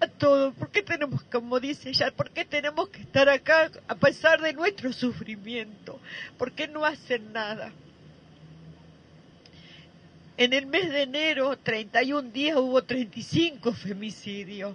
a 0.00 0.08
todos, 0.08 0.54
¿por 0.54 0.70
qué 0.70 0.82
tenemos, 0.82 1.22
como 1.24 1.60
dice 1.60 1.90
ella, 1.90 2.10
por 2.10 2.30
qué 2.30 2.44
tenemos 2.44 2.88
que 2.88 3.02
estar 3.02 3.28
acá 3.28 3.70
a 3.86 3.94
pesar 3.94 4.40
de 4.40 4.52
nuestro 4.52 4.92
sufrimiento? 4.92 6.00
¿Por 6.38 6.52
qué 6.52 6.66
no 6.66 6.84
hacen 6.84 7.32
nada? 7.32 7.72
En 10.36 10.52
el 10.54 10.66
mes 10.66 10.90
de 10.90 11.02
enero, 11.02 11.56
31 11.58 12.30
días, 12.30 12.56
hubo 12.56 12.82
35 12.82 13.72
femicidios. 13.74 14.74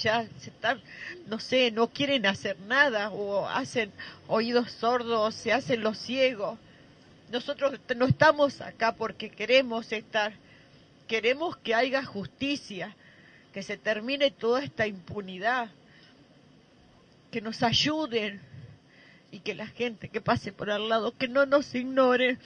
Ya 0.00 0.26
se 0.38 0.50
están, 0.50 0.80
no 1.26 1.40
sé, 1.40 1.70
no 1.70 1.88
quieren 1.88 2.26
hacer 2.26 2.56
nada 2.60 3.10
o 3.10 3.48
hacen 3.48 3.90
oídos 4.28 4.70
sordos, 4.70 5.34
se 5.34 5.52
hacen 5.52 5.82
los 5.82 5.98
ciegos. 5.98 6.58
Nosotros 7.32 7.80
no 7.96 8.06
estamos 8.06 8.60
acá 8.60 8.94
porque 8.94 9.30
queremos 9.30 9.90
estar, 9.92 10.34
queremos 11.08 11.56
que 11.56 11.74
haya 11.74 12.04
justicia, 12.04 12.94
que 13.52 13.64
se 13.64 13.76
termine 13.76 14.30
toda 14.30 14.62
esta 14.62 14.86
impunidad, 14.86 15.70
que 17.32 17.40
nos 17.40 17.62
ayuden 17.62 18.40
y 19.32 19.40
que 19.40 19.54
la 19.54 19.66
gente 19.66 20.08
que 20.08 20.20
pase 20.20 20.52
por 20.52 20.70
al 20.70 20.88
lado, 20.88 21.16
que 21.16 21.26
no 21.26 21.46
nos 21.46 21.74
ignore, 21.74 22.38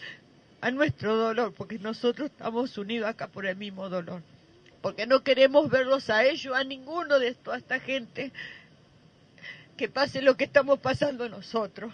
a 0.63 0.71
nuestro 0.71 1.17
dolor, 1.17 1.53
porque 1.53 1.79
nosotros 1.81 2.31
estamos 2.31 2.79
unidos 2.79 3.09
acá 3.09 3.27
por 3.27 3.47
el 3.47 3.57
mismo 3.57 3.89
dolor, 3.89 4.23
porque 4.81 5.07
no 5.07 5.25
queremos 5.25 5.69
verlos 5.69 6.09
a 6.09 6.25
ellos, 6.25 6.55
a 6.57 6.63
ninguno 6.63 7.19
de 7.19 7.35
toda 7.35 7.59
esta 7.59 7.81
gente, 7.81 8.33
que 9.77 9.89
pase 9.89 10.23
lo 10.23 10.37
que 10.37 10.45
estamos 10.45 10.79
pasando 10.79 11.29
nosotros. 11.29 11.93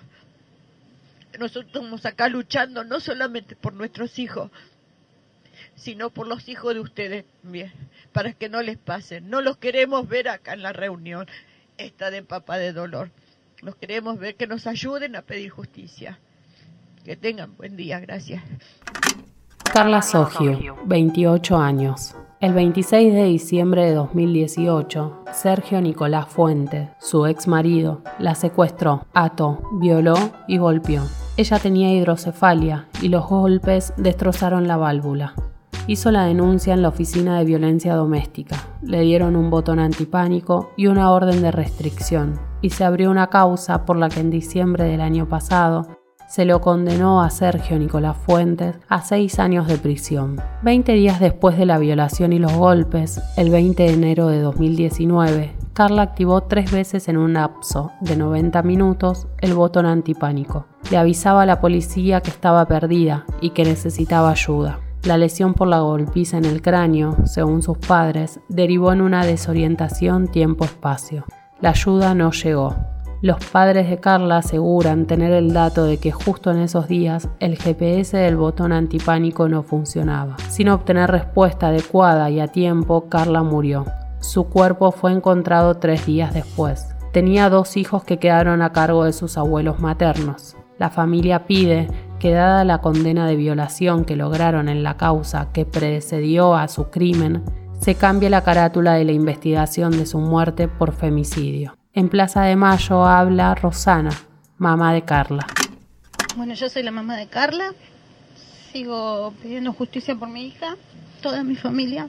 Nosotros 1.38 1.66
estamos 1.66 2.04
acá 2.04 2.28
luchando 2.28 2.85
no 2.85 3.00
solamente 3.00 3.57
por 3.57 3.72
nuestros 3.72 4.18
hijos, 4.18 4.50
sino 5.79 6.11
por 6.11 6.27
los 6.27 6.49
hijos 6.49 6.75
de 6.75 6.81
ustedes, 6.81 7.25
bien, 7.43 7.73
para 8.12 8.33
que 8.33 8.49
no 8.49 8.62
les 8.62 8.77
pase. 8.77 9.21
No 9.21 9.41
los 9.41 9.57
queremos 9.57 10.09
ver 10.09 10.29
acá 10.29 10.53
en 10.53 10.62
la 10.62 10.73
reunión, 10.73 11.27
esta 11.79 12.11
de 12.11 12.23
papá 12.23 12.59
de 12.59 12.73
dolor. 12.73 13.11
Los 13.62 13.77
queremos 13.77 14.19
ver 14.19 14.35
que 14.35 14.47
nos 14.47 14.67
ayuden 14.67 15.17
a 15.17 15.23
pedir 15.23 15.51
justicia. 15.51 16.19
Que 17.05 17.17
tengan 17.17 17.57
buen 17.57 17.77
día, 17.77 18.01
gracias. 18.01 18.43
Carla 19.73 20.03
Sogio, 20.03 20.77
28 20.85 21.57
años. 21.57 22.14
El 22.41 22.53
26 22.53 23.12
de 23.12 23.25
diciembre 23.25 23.85
de 23.85 23.95
2018, 23.95 25.25
Sergio 25.33 25.81
Nicolás 25.81 26.29
Fuente, 26.29 26.91
su 27.01 27.27
ex 27.27 27.49
marido, 27.49 28.03
la 28.19 28.37
secuestró, 28.37 29.07
ató, 29.12 29.61
violó 29.81 30.14
y 30.47 30.59
golpeó. 30.59 31.03
Ella 31.37 31.59
tenía 31.59 31.93
hidrocefalia 31.93 32.87
y 33.03 33.09
los 33.09 33.27
golpes 33.27 33.93
destrozaron 33.97 34.69
la 34.69 34.77
válvula. 34.77 35.35
Hizo 35.88 36.11
la 36.11 36.27
denuncia 36.27 36.74
en 36.74 36.83
la 36.83 36.90
oficina 36.90 37.38
de 37.38 37.46
violencia 37.46 37.94
doméstica. 37.94 38.57
Le 38.83 39.01
dieron 39.01 39.37
un 39.37 39.48
botón 39.48 39.79
antipánico 39.79 40.68
y 40.77 40.87
una 40.87 41.11
orden 41.11 41.40
de 41.40 41.51
restricción, 41.51 42.38
y 42.61 42.68
se 42.68 42.85
abrió 42.85 43.11
una 43.11 43.29
causa 43.29 43.87
por 43.87 43.96
la 43.96 44.11
que 44.11 44.20
en 44.20 44.29
diciembre 44.29 44.85
del 44.85 45.01
año 45.01 45.31
pasado 45.31 45.88
se 46.29 46.44
lo 46.44 46.61
condenó 46.61 47.22
a 47.22 47.31
Sergio 47.31 47.79
Nicolás 47.79 48.18
Fuentes 48.18 48.77
a 48.87 49.01
seis 49.01 49.38
años 49.38 49.66
de 49.66 49.79
prisión. 49.79 50.37
Veinte 50.61 50.92
días 50.92 51.20
después 51.20 51.57
de 51.57 51.64
la 51.64 51.79
violación 51.79 52.35
y 52.35 52.38
los 52.38 52.53
golpes, 52.53 53.22
el 53.38 53.48
20 53.48 53.85
de 53.85 53.94
enero 53.94 54.29
de 54.29 54.40
2019, 54.42 55.57
Carla 55.72 56.03
activó 56.03 56.42
tres 56.42 56.70
veces 56.70 57.09
en 57.09 57.16
un 57.16 57.33
lapso 57.33 57.92
de 58.03 58.14
90 58.14 58.62
minutos 58.62 59.27
el 59.38 59.55
botón 59.55 59.87
antipánico. 59.87 60.66
Le 60.90 60.98
avisaba 60.98 61.42
a 61.42 61.46
la 61.46 61.62
policía 61.62 62.20
que 62.20 62.29
estaba 62.29 62.66
perdida 62.66 63.24
y 63.40 63.51
que 63.51 63.64
necesitaba 63.64 64.29
ayuda. 64.29 64.81
La 65.04 65.16
lesión 65.16 65.54
por 65.54 65.68
la 65.68 65.80
golpiza 65.80 66.38
en 66.38 66.44
el 66.44 66.61
cráneo, 66.61 67.16
según 67.24 67.62
sus 67.62 67.78
padres, 67.78 68.40
derivó 68.48 68.92
en 68.92 69.00
una 69.00 69.24
desorientación 69.24 70.28
tiempo-espacio. 70.28 71.24
La 71.61 71.70
ayuda 71.70 72.14
no 72.14 72.32
llegó. 72.32 72.74
Los 73.20 73.44
padres 73.46 73.90
de 73.90 73.98
Carla 73.98 74.38
aseguran 74.38 75.06
tener 75.06 75.32
el 75.32 75.52
dato 75.52 75.84
de 75.84 75.96
que 75.96 76.12
justo 76.12 76.52
en 76.52 76.58
esos 76.58 76.87
días 76.87 77.28
el 77.40 77.56
GPS 77.56 78.16
del 78.16 78.37
botón 78.37 78.70
antipánico 78.72 79.48
no 79.48 79.64
funcionaba. 79.64 80.37
Sin 80.48 80.68
obtener 80.68 81.11
respuesta 81.11 81.68
adecuada 81.68 82.30
y 82.30 82.38
a 82.38 82.46
tiempo, 82.46 83.08
Carla 83.08 83.42
murió. 83.42 83.87
Su 84.20 84.44
cuerpo 84.44 84.92
fue 84.92 85.12
encontrado 85.12 85.74
tres 85.76 86.06
días 86.06 86.32
después. 86.32 86.94
Tenía 87.12 87.48
dos 87.50 87.76
hijos 87.76 88.04
que 88.04 88.18
quedaron 88.18 88.62
a 88.62 88.72
cargo 88.72 89.04
de 89.04 89.12
sus 89.12 89.37
abuelos 89.37 89.80
maternos. 89.80 90.56
La 90.78 90.90
familia 90.90 91.46
pide 91.46 91.88
que 92.18 92.33
dada 92.33 92.64
la 92.64 92.78
condena 92.78 93.26
de 93.26 93.37
violación 93.37 94.04
que 94.04 94.16
lograron 94.16 94.68
en 94.68 94.83
la 94.83 94.96
causa 94.96 95.48
que 95.52 95.64
precedió 95.64 96.54
a 96.54 96.68
su 96.68 96.90
crimen, 96.90 97.44
se 97.81 97.94
cambie 97.94 98.28
la 98.28 98.42
carátula 98.42 98.94
de 98.94 99.04
la 99.04 99.12
investigación 99.12 99.92
de 99.92 100.07
su 100.07 100.18
muerte 100.18 100.68
por 100.68 100.92
femicidio. 100.92 101.76
En 101.92 102.09
Plaza 102.09 102.42
de 102.42 102.57
Mayo 102.57 103.04
habla 103.04 103.54
Rosana, 103.54 104.11
mamá 104.59 104.92
de 104.92 105.02
Carla. 105.02 105.46
Bueno, 106.37 106.54
yo 106.54 106.68
soy 106.68 106.83
la 106.83 106.90
mamá 106.90 107.16
de 107.16 107.26
Carla. 107.26 107.72
Sigo 108.72 109.33
pidiendo 109.42 109.72
justicia 109.72 110.14
por 110.14 110.28
mi 110.28 110.46
hija, 110.46 110.76
toda 111.22 111.42
mi 111.42 111.57
familia, 111.57 112.09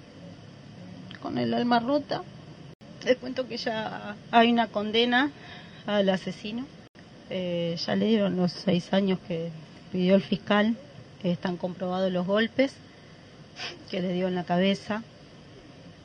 con 1.22 1.38
el 1.38 1.54
alma 1.54 1.80
rota. 1.80 2.24
Les 3.06 3.18
cuento 3.18 3.48
que 3.48 3.58
ya 3.58 4.16
hay 4.32 4.52
una 4.52 4.68
condena 4.68 5.32
al 5.86 6.10
asesino. 6.10 6.66
Eh, 7.30 7.78
ya 7.86 7.96
le 7.96 8.08
dieron 8.08 8.36
los 8.36 8.52
seis 8.52 8.92
años 8.92 9.20
que 9.28 9.52
pidió 9.92 10.16
el 10.16 10.22
fiscal. 10.22 10.76
están 11.24 11.58
comprobados 11.58 12.12
los 12.12 12.26
golpes 12.26 12.74
que 13.92 14.02
le 14.02 14.14
dio 14.14 14.28
en 14.28 14.36
la 14.36 14.46
cabeza, 14.46 15.04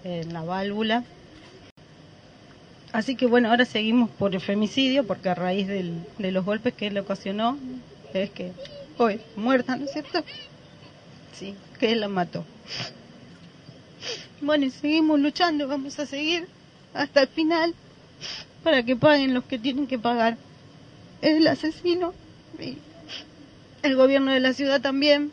en 0.03 0.33
la 0.33 0.43
válvula 0.43 1.05
Así 2.95 3.17
que 3.17 3.27
bueno, 3.27 3.51
ahora 3.51 3.65
seguimos 3.65 4.09
por 4.09 4.37
el 4.37 4.41
femicidio, 4.41 5.05
porque 5.05 5.29
a 5.29 5.35
raíz 5.35 5.67
de 5.67 6.31
los 6.31 6.45
golpes 6.45 6.75
que 6.75 6.93
le 6.93 7.01
ocasionó, 7.01 7.59
es 8.13 8.31
que 8.31 8.53
hoy 8.99 9.21
muerta, 9.35 9.75
¿no 9.75 9.87
es 9.87 9.91
cierto? 9.91 10.23
Sí, 11.33 11.57
que 11.81 11.91
él 11.91 11.99
la 11.99 12.07
mató. 12.07 12.45
Bueno, 14.41 14.67
y 14.67 14.71
seguimos 14.71 15.19
luchando, 15.19 15.67
vamos 15.67 15.99
a 15.99 16.07
seguir 16.07 16.47
hasta 16.95 17.23
el 17.23 17.27
final 17.27 17.75
para 18.63 18.85
que 18.85 18.95
paguen 18.95 19.35
los 19.35 19.43
que 19.43 19.59
tienen 19.59 19.89
que 19.89 19.99
pagar. 19.99 20.37
Es 21.21 21.37
el 21.37 21.49
asesino 21.49 22.15
el 23.85 23.97
gobierno 23.97 24.33
de 24.33 24.41
la 24.41 24.53
ciudad 24.53 24.81
también, 24.81 25.31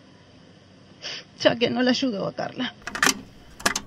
ya 1.40 1.56
que 1.56 1.70
no 1.70 1.82
le 1.82 1.90
ayudó 1.90 2.28
a 2.28 2.34
Carla. 2.34 2.74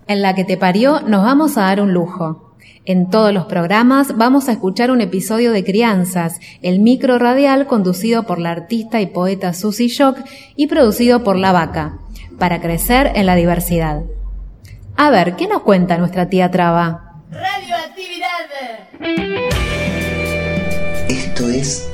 En 0.07 0.23
la 0.23 0.35
que 0.35 0.45
te 0.45 0.57
parió 0.57 1.01
nos 1.01 1.25
vamos 1.25 1.57
a 1.57 1.63
dar 1.63 1.81
un 1.81 1.93
lujo. 1.93 2.55
En 2.87 3.09
todos 3.09 3.33
los 3.33 3.47
programas 3.47 4.17
vamos 4.17 4.49
a 4.49 4.53
escuchar 4.53 4.91
un 4.91 5.01
episodio 5.01 5.53
de 5.53 5.65
Crianzas, 5.65 6.39
el 6.61 6.81
micro 6.81 7.19
radial 7.19 7.67
conducido 7.67 8.25
por 8.25 8.39
la 8.39 8.51
artista 8.51 9.01
y 9.01 9.07
poeta 9.07 9.55
Susie 9.55 9.89
Shock 9.89 10.19
y 10.55 10.67
producido 10.67 11.25
por 11.25 11.37
La 11.37 11.53
Vaca, 11.53 11.99
para 12.39 12.61
crecer 12.61 13.13
en 13.15 13.25
la 13.25 13.37
diversidad. 13.37 14.03
A 14.97 15.11
ver, 15.11 15.35
¿qué 15.37 15.49
nos 15.49 15.63
cuenta 15.63 15.97
nuestra 15.97 16.29
tía 16.29 16.51
Traba? 16.51 17.23
Radioactividad. 17.31 18.25
Esto 21.09 21.49
es 21.49 21.94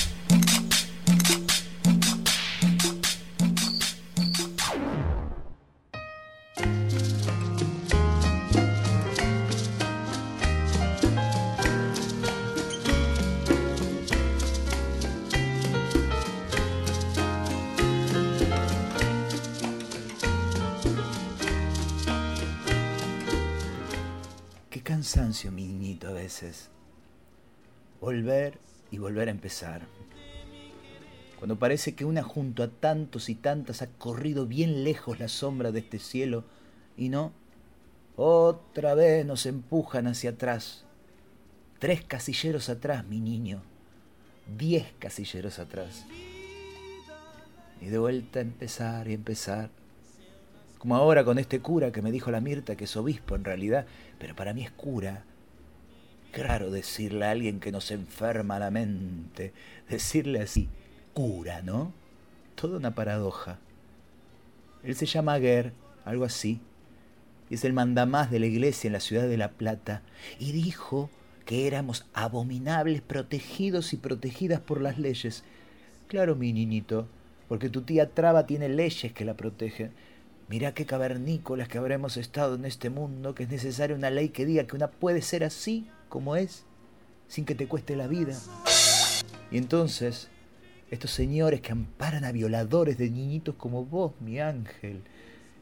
Volver 28.01 28.57
y 28.89 28.97
volver 28.97 29.29
a 29.29 29.31
empezar. 29.31 29.87
Cuando 31.37 31.57
parece 31.57 31.95
que 31.95 32.03
una 32.03 32.23
junto 32.23 32.63
a 32.63 32.67
tantos 32.67 33.29
y 33.29 33.35
tantas 33.35 33.81
ha 33.81 33.87
corrido 33.87 34.45
bien 34.45 34.83
lejos 34.83 35.19
la 35.19 35.27
sombra 35.27 35.71
de 35.71 35.79
este 35.79 35.99
cielo 35.99 36.43
y 36.97 37.09
no, 37.09 37.31
otra 38.15 38.95
vez 38.95 39.25
nos 39.25 39.45
empujan 39.45 40.07
hacia 40.07 40.31
atrás. 40.31 40.85
Tres 41.79 42.03
casilleros 42.03 42.69
atrás, 42.69 43.05
mi 43.05 43.19
niño. 43.19 43.63
Diez 44.57 44.93
casilleros 44.99 45.59
atrás. 45.59 46.05
Y 47.79 47.85
de 47.85 47.97
vuelta 47.97 48.39
a 48.39 48.43
empezar 48.43 49.07
y 49.07 49.13
empezar. 49.13 49.69
Como 50.77 50.95
ahora 50.95 51.23
con 51.23 51.39
este 51.39 51.59
cura 51.59 51.91
que 51.91 52.01
me 52.01 52.11
dijo 52.11 52.31
la 52.31 52.41
Mirta 52.41 52.75
que 52.75 52.85
es 52.85 52.97
obispo 52.97 53.35
en 53.35 53.43
realidad, 53.43 53.85
pero 54.19 54.35
para 54.35 54.53
mí 54.53 54.63
es 54.63 54.71
cura. 54.71 55.25
Raro 56.33 56.71
decirle 56.71 57.25
a 57.25 57.31
alguien 57.31 57.59
que 57.59 57.71
nos 57.71 57.91
enferma 57.91 58.59
la 58.59 58.71
mente, 58.71 59.53
decirle 59.89 60.41
así, 60.41 60.69
cura, 61.13 61.61
¿no? 61.61 61.91
Toda 62.55 62.77
una 62.77 62.95
paradoja. 62.95 63.59
Él 64.83 64.95
se 64.95 65.05
llama 65.05 65.33
Aguer, 65.33 65.73
algo 66.05 66.23
así, 66.23 66.61
y 67.49 67.55
es 67.55 67.65
el 67.65 67.73
mandamás 67.73 68.31
de 68.31 68.39
la 68.39 68.45
iglesia 68.45 68.87
en 68.87 68.93
la 68.93 69.01
ciudad 69.01 69.27
de 69.27 69.37
La 69.37 69.51
Plata, 69.51 70.03
y 70.39 70.53
dijo 70.53 71.09
que 71.45 71.67
éramos 71.67 72.05
abominables, 72.13 73.01
protegidos 73.01 73.91
y 73.91 73.97
protegidas 73.97 74.61
por 74.61 74.79
las 74.79 74.97
leyes. 74.97 75.43
Claro, 76.07 76.35
mi 76.35 76.53
niñito, 76.53 77.07
porque 77.49 77.69
tu 77.69 77.81
tía 77.81 78.09
Traba 78.09 78.45
tiene 78.45 78.69
leyes 78.69 79.11
que 79.11 79.25
la 79.25 79.33
protegen. 79.33 79.91
Mirá 80.47 80.73
qué 80.73 80.85
cavernícolas 80.85 81.67
que 81.67 81.77
habremos 81.77 82.15
estado 82.15 82.55
en 82.55 82.65
este 82.65 82.89
mundo, 82.89 83.35
que 83.35 83.43
es 83.43 83.49
necesaria 83.49 83.95
una 83.95 84.09
ley 84.09 84.29
que 84.29 84.45
diga 84.45 84.65
que 84.65 84.75
una 84.75 84.89
puede 84.89 85.21
ser 85.21 85.43
así 85.43 85.87
como 86.11 86.35
es, 86.35 86.65
sin 87.29 87.45
que 87.45 87.55
te 87.55 87.67
cueste 87.67 87.95
la 87.95 88.07
vida. 88.07 88.37
Y 89.49 89.57
entonces, 89.57 90.27
estos 90.91 91.09
señores 91.09 91.61
que 91.61 91.71
amparan 91.71 92.25
a 92.25 92.33
violadores 92.33 92.97
de 92.97 93.09
niñitos 93.09 93.55
como 93.55 93.85
vos, 93.85 94.11
mi 94.19 94.41
ángel, 94.41 95.03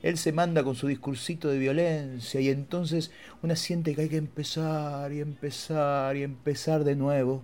él 0.01 0.17
se 0.17 0.31
manda 0.31 0.63
con 0.63 0.73
su 0.73 0.87
discursito 0.87 1.49
de 1.49 1.59
violencia 1.59 2.41
y 2.41 2.49
entonces 2.49 3.11
una 3.43 3.55
siente 3.55 3.93
que 3.93 4.01
hay 4.01 4.09
que 4.09 4.17
empezar 4.17 5.13
y 5.13 5.19
empezar 5.19 6.17
y 6.17 6.23
empezar 6.23 6.83
de 6.83 6.95
nuevo. 6.95 7.43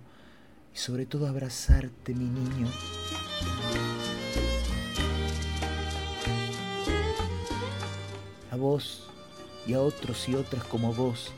Y 0.74 0.78
sobre 0.78 1.06
todo 1.06 1.28
abrazarte, 1.28 2.12
mi 2.12 2.24
niño. 2.24 2.66
A 8.50 8.56
vos 8.56 9.08
y 9.64 9.74
a 9.74 9.80
otros 9.80 10.28
y 10.28 10.34
otras 10.34 10.64
como 10.64 10.92
vos, 10.92 11.32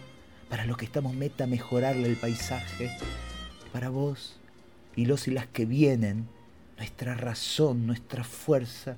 para 0.49 0.67
los 0.67 0.77
que 0.77 0.85
estamos 0.85 1.15
meta 1.15 1.47
mejorarle 1.47 2.09
el 2.09 2.17
paisaje, 2.17 2.91
para 3.73 3.91
vos 3.91 4.37
y 4.97 5.07
los 5.07 5.29
y 5.29 5.31
las 5.31 5.47
que 5.47 5.67
vienen, 5.67 6.29
nuestra 6.77 7.15
razón, 7.15 7.87
nuestra 7.87 8.25
fuerza, 8.25 8.97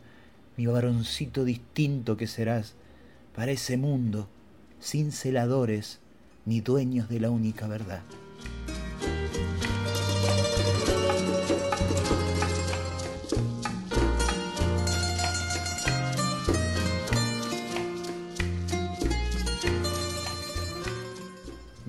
mi 0.56 0.66
varoncito 0.66 1.44
distinto 1.44 2.16
que 2.16 2.26
serás, 2.26 2.74
para 3.34 3.52
ese 3.52 3.76
mundo, 3.76 4.28
sin 4.78 5.12
celadores 5.12 6.00
ni 6.46 6.60
dueños 6.60 7.08
de 7.08 7.20
la 7.20 7.30
única 7.30 7.66
verdad. 7.66 8.02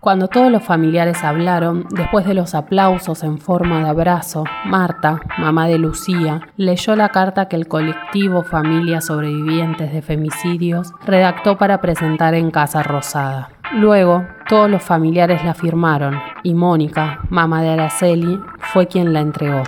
Cuando 0.00 0.26
todos 0.26 0.50
los 0.50 0.64
familiares 0.64 1.22
hablaron, 1.22 1.86
después 1.90 2.26
de 2.26 2.34
los 2.34 2.56
aplausos 2.56 3.22
en 3.22 3.38
forma 3.38 3.84
de 3.84 3.90
abrazo, 3.90 4.42
Marta, 4.64 5.20
mamá 5.38 5.68
de 5.68 5.78
Lucía, 5.78 6.40
leyó 6.56 6.96
la 6.96 7.10
carta 7.10 7.46
que 7.46 7.54
el 7.54 7.68
colectivo 7.68 8.42
Familias 8.42 9.06
Sobrevivientes 9.06 9.92
de 9.92 10.02
Femicidios 10.02 10.90
redactó 11.04 11.56
para 11.56 11.80
presentar 11.80 12.34
en 12.34 12.50
Casa 12.50 12.82
Rosada. 12.82 13.50
Luego, 13.72 14.26
todos 14.48 14.70
los 14.70 14.82
familiares 14.82 15.44
la 15.44 15.52
firmaron 15.52 16.16
y 16.44 16.54
Mónica, 16.54 17.20
mamá 17.30 17.62
de 17.62 17.70
Araceli, 17.70 18.38
fue 18.72 18.86
quien 18.86 19.12
la 19.12 19.20
entregó. 19.20 19.64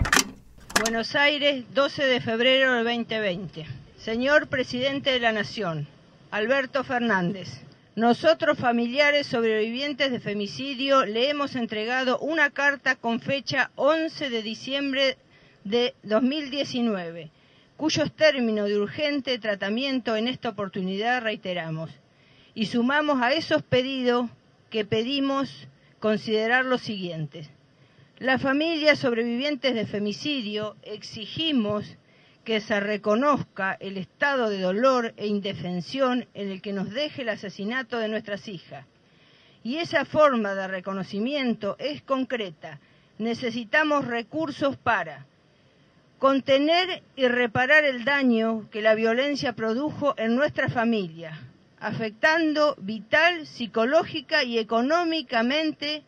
Buenos 0.81 1.17
Aires, 1.17 1.65
12 1.75 2.07
de 2.07 2.21
febrero 2.21 2.75
del 2.75 2.85
2020. 2.85 3.67
Señor 3.97 4.47
Presidente 4.47 5.11
de 5.11 5.19
la 5.19 5.33
Nación, 5.33 5.89
Alberto 6.31 6.85
Fernández. 6.85 7.61
Nosotros, 7.97 8.57
familiares 8.57 9.27
sobrevivientes 9.27 10.13
de 10.13 10.21
femicidio, 10.21 11.05
le 11.05 11.29
hemos 11.29 11.57
entregado 11.57 12.21
una 12.21 12.51
carta 12.51 12.95
con 12.95 13.19
fecha 13.19 13.73
11 13.75 14.31
de 14.31 14.43
diciembre 14.43 15.19
de 15.65 15.95
2019, 16.05 17.31
cuyos 17.77 18.13
términos 18.13 18.69
de 18.69 18.79
urgente 18.79 19.41
tratamiento 19.41 20.15
en 20.15 20.29
esta 20.29 20.51
oportunidad 20.51 21.23
reiteramos. 21.23 21.91
Y 22.59 22.67
sumamos 22.67 23.23
a 23.23 23.35
esos 23.35 23.63
pedidos 23.63 24.29
que 24.69 24.85
pedimos 24.85 25.69
considerar 26.01 26.65
los 26.65 26.81
siguientes. 26.81 27.49
Las 28.19 28.43
familias 28.43 28.99
sobrevivientes 28.99 29.77
de 29.77 29.87
femicidio 29.87 30.75
exigimos 30.83 31.97
que 32.43 32.61
se 32.61 32.81
reconozca 32.81 33.77
el 33.79 33.97
estado 33.97 34.51
de 34.51 34.61
dolor 34.61 35.15
e 35.17 35.29
indefensión 35.29 36.27
en 36.35 36.49
el 36.49 36.61
que 36.61 36.73
nos 36.73 36.91
deje 36.91 37.23
el 37.23 37.29
asesinato 37.29 37.97
de 37.99 38.09
nuestras 38.09 38.49
hijas. 38.49 38.85
Y 39.63 39.77
esa 39.77 40.05
forma 40.05 40.55
de 40.55 40.67
reconocimiento 40.67 41.77
es 41.79 42.03
concreta. 42.03 42.81
Necesitamos 43.19 44.05
recursos 44.05 44.77
para 44.77 45.27
contener 46.19 47.05
y 47.15 47.29
reparar 47.29 47.85
el 47.85 48.05
daño 48.05 48.69
que 48.73 48.83
la 48.83 48.97
violencia 48.97 49.53
produjo 49.53 50.15
en 50.19 50.35
nuestra 50.35 50.69
familia, 50.69 51.48
afectando 51.81 52.77
vital, 52.79 53.47
psicológica 53.47 54.45
y 54.45 54.59
económicamente 54.59 56.03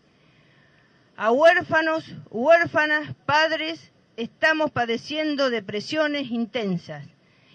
a 1.16 1.30
huérfanos, 1.30 2.04
huérfanas, 2.30 3.14
padres, 3.26 3.92
estamos 4.16 4.70
padeciendo 4.70 5.50
depresiones 5.50 6.30
intensas, 6.30 7.06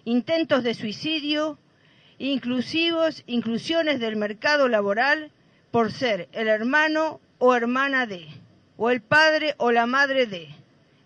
intentos 0.03 0.63
de 0.63 0.73
suicidio 0.73 1.57
inclusivos, 2.17 3.23
inclusiones 3.27 3.99
del 3.99 4.15
mercado 4.15 4.67
laboral 4.67 5.31
por 5.71 5.91
ser 5.91 6.29
el 6.31 6.47
hermano 6.47 7.19
o 7.37 7.53
hermana 7.55 8.05
de, 8.05 8.27
o 8.77 8.89
el 8.89 9.01
padre 9.01 9.55
o 9.57 9.71
la 9.71 9.85
madre 9.85 10.25
de. 10.25 10.49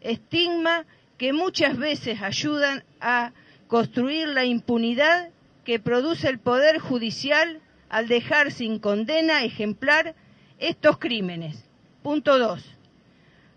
Estigma 0.02 0.86
que 1.18 1.34
muchas 1.34 1.78
veces 1.78 2.22
ayudan 2.22 2.84
a 3.02 3.34
construir 3.68 4.28
la 4.30 4.46
impunidad 4.46 5.30
que 5.70 5.80
produce 5.80 6.28
el 6.28 6.40
Poder 6.40 6.80
Judicial 6.80 7.62
al 7.90 8.08
dejar 8.08 8.52
sin 8.52 8.80
condena 8.80 9.44
ejemplar 9.44 10.16
estos 10.58 10.98
crímenes. 10.98 11.64
Punto 12.02 12.40
2. 12.40 12.76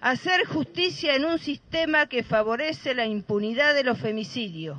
Hacer 0.02 0.44
justicia 0.44 1.16
en 1.16 1.24
un 1.24 1.38
sistema 1.38 2.08
que 2.08 2.22
favorece 2.22 2.94
la 2.94 3.06
impunidad 3.06 3.74
de 3.74 3.84
los 3.84 3.98
femicidios, 3.98 4.78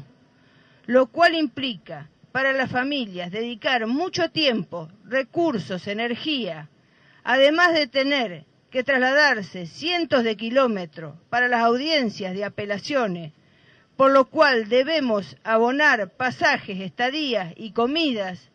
lo 0.85 1.07
cual 1.07 1.33
implica 1.33 2.07
para 2.31 2.53
las 2.53 2.69
familias 2.69 3.31
dedicar 3.31 3.87
mucho 3.87 4.29
tiempo, 4.29 4.89
recursos, 5.03 5.87
energía, 5.87 6.69
además 7.23 7.73
de 7.73 7.87
tener 7.87 8.45
que 8.69 8.83
trasladarse 8.83 9.65
cientos 9.65 10.23
de 10.23 10.37
kilómetros 10.37 11.15
para 11.31 11.47
las 11.47 11.63
audiencias 11.63 12.35
de 12.35 12.45
apelaciones, 12.45 13.33
por 13.97 14.11
lo 14.11 14.25
cual 14.25 14.69
debemos 14.69 15.37
abonar 15.43 16.09
pasajes, 16.11 16.79
estadías 16.79 17.53
y 17.55 17.71
comidas, 17.71 18.49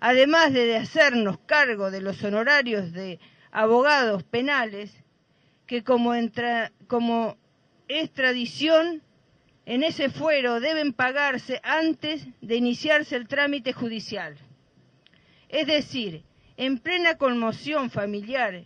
además 0.00 0.52
de 0.52 0.76
hacernos 0.76 1.38
cargo 1.46 1.90
de 1.90 2.00
los 2.00 2.22
honorarios 2.24 2.92
de 2.92 3.20
abogados 3.50 4.22
penales, 4.24 4.92
que 5.66 5.84
como, 5.84 6.12
como 6.86 7.36
es 7.88 8.12
tradición, 8.12 9.02
en 9.64 9.84
ese 9.84 10.10
fuero 10.10 10.60
deben 10.60 10.92
pagarse 10.92 11.60
antes 11.62 12.26
de 12.40 12.56
iniciarse 12.56 13.14
el 13.14 13.28
trámite 13.28 13.72
judicial. 13.72 14.36
Es 15.48 15.66
decir, 15.66 16.24
en 16.56 16.78
plena 16.78 17.16
conmoción 17.16 17.90
familiar 17.90 18.64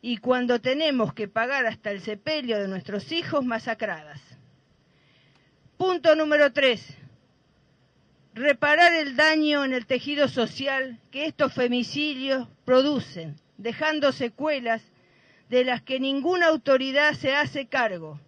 y 0.00 0.18
cuando 0.18 0.60
tenemos 0.60 1.12
que 1.12 1.26
pagar 1.26 1.66
hasta 1.66 1.90
el 1.90 2.02
sepelio 2.02 2.58
de 2.58 2.68
nuestros 2.68 3.10
hijos 3.10 3.44
masacradas. 3.44 4.27
Punto 5.78 6.16
número 6.16 6.52
tres. 6.52 6.84
Reparar 8.34 8.94
el 8.94 9.14
daño 9.14 9.64
en 9.64 9.72
el 9.72 9.86
tejido 9.86 10.26
social 10.26 10.98
que 11.12 11.26
estos 11.26 11.54
femicidios 11.54 12.48
producen, 12.64 13.36
dejando 13.58 14.10
secuelas 14.10 14.82
de 15.48 15.64
las 15.64 15.80
que 15.82 16.00
ninguna 16.00 16.48
autoridad 16.48 17.14
se 17.14 17.36
hace 17.36 17.68
cargo, 17.68 18.18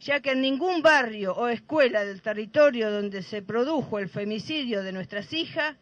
ya 0.00 0.20
que 0.20 0.32
en 0.32 0.42
ningún 0.42 0.82
barrio 0.82 1.32
o 1.34 1.48
escuela 1.48 2.04
del 2.04 2.20
territorio 2.20 2.90
donde 2.90 3.22
se 3.22 3.40
produjo 3.40 3.98
el 3.98 4.10
femicidio 4.10 4.82
de 4.82 4.92
nuestras 4.92 5.32
hijas 5.32 5.76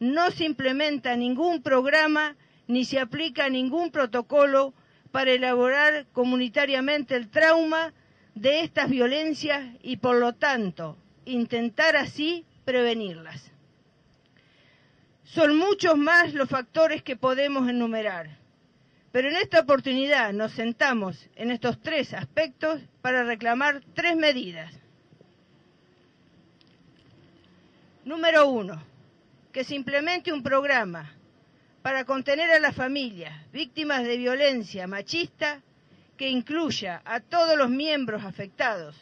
no 0.00 0.30
se 0.30 0.44
implementa 0.44 1.14
ningún 1.14 1.62
programa 1.62 2.36
ni 2.68 2.86
se 2.86 3.00
aplica 3.00 3.50
ningún 3.50 3.90
protocolo 3.90 4.72
para 5.12 5.32
elaborar 5.32 6.06
comunitariamente 6.14 7.16
el 7.16 7.28
trauma 7.28 7.92
de 8.34 8.60
estas 8.60 8.90
violencias 8.90 9.64
y, 9.82 9.96
por 9.96 10.16
lo 10.16 10.34
tanto, 10.34 10.96
intentar 11.24 11.96
así 11.96 12.44
prevenirlas. 12.64 13.50
Son 15.24 15.56
muchos 15.56 15.96
más 15.96 16.34
los 16.34 16.48
factores 16.48 17.02
que 17.02 17.16
podemos 17.16 17.68
enumerar, 17.68 18.38
pero 19.10 19.28
en 19.28 19.36
esta 19.36 19.60
oportunidad 19.60 20.32
nos 20.32 20.52
sentamos 20.52 21.28
en 21.36 21.50
estos 21.50 21.80
tres 21.80 22.12
aspectos 22.12 22.80
para 23.00 23.24
reclamar 23.24 23.82
tres 23.94 24.16
medidas. 24.16 24.72
Número 28.04 28.48
uno, 28.48 28.82
que 29.52 29.64
se 29.64 29.74
implemente 29.74 30.32
un 30.32 30.42
programa 30.42 31.14
para 31.80 32.04
contener 32.04 32.50
a 32.50 32.58
las 32.58 32.74
familias 32.74 33.32
víctimas 33.52 34.04
de 34.04 34.16
violencia 34.16 34.86
machista 34.86 35.62
que 36.16 36.28
incluya 36.28 37.02
a 37.04 37.20
todos 37.20 37.56
los 37.56 37.70
miembros 37.70 38.24
afectados. 38.24 38.96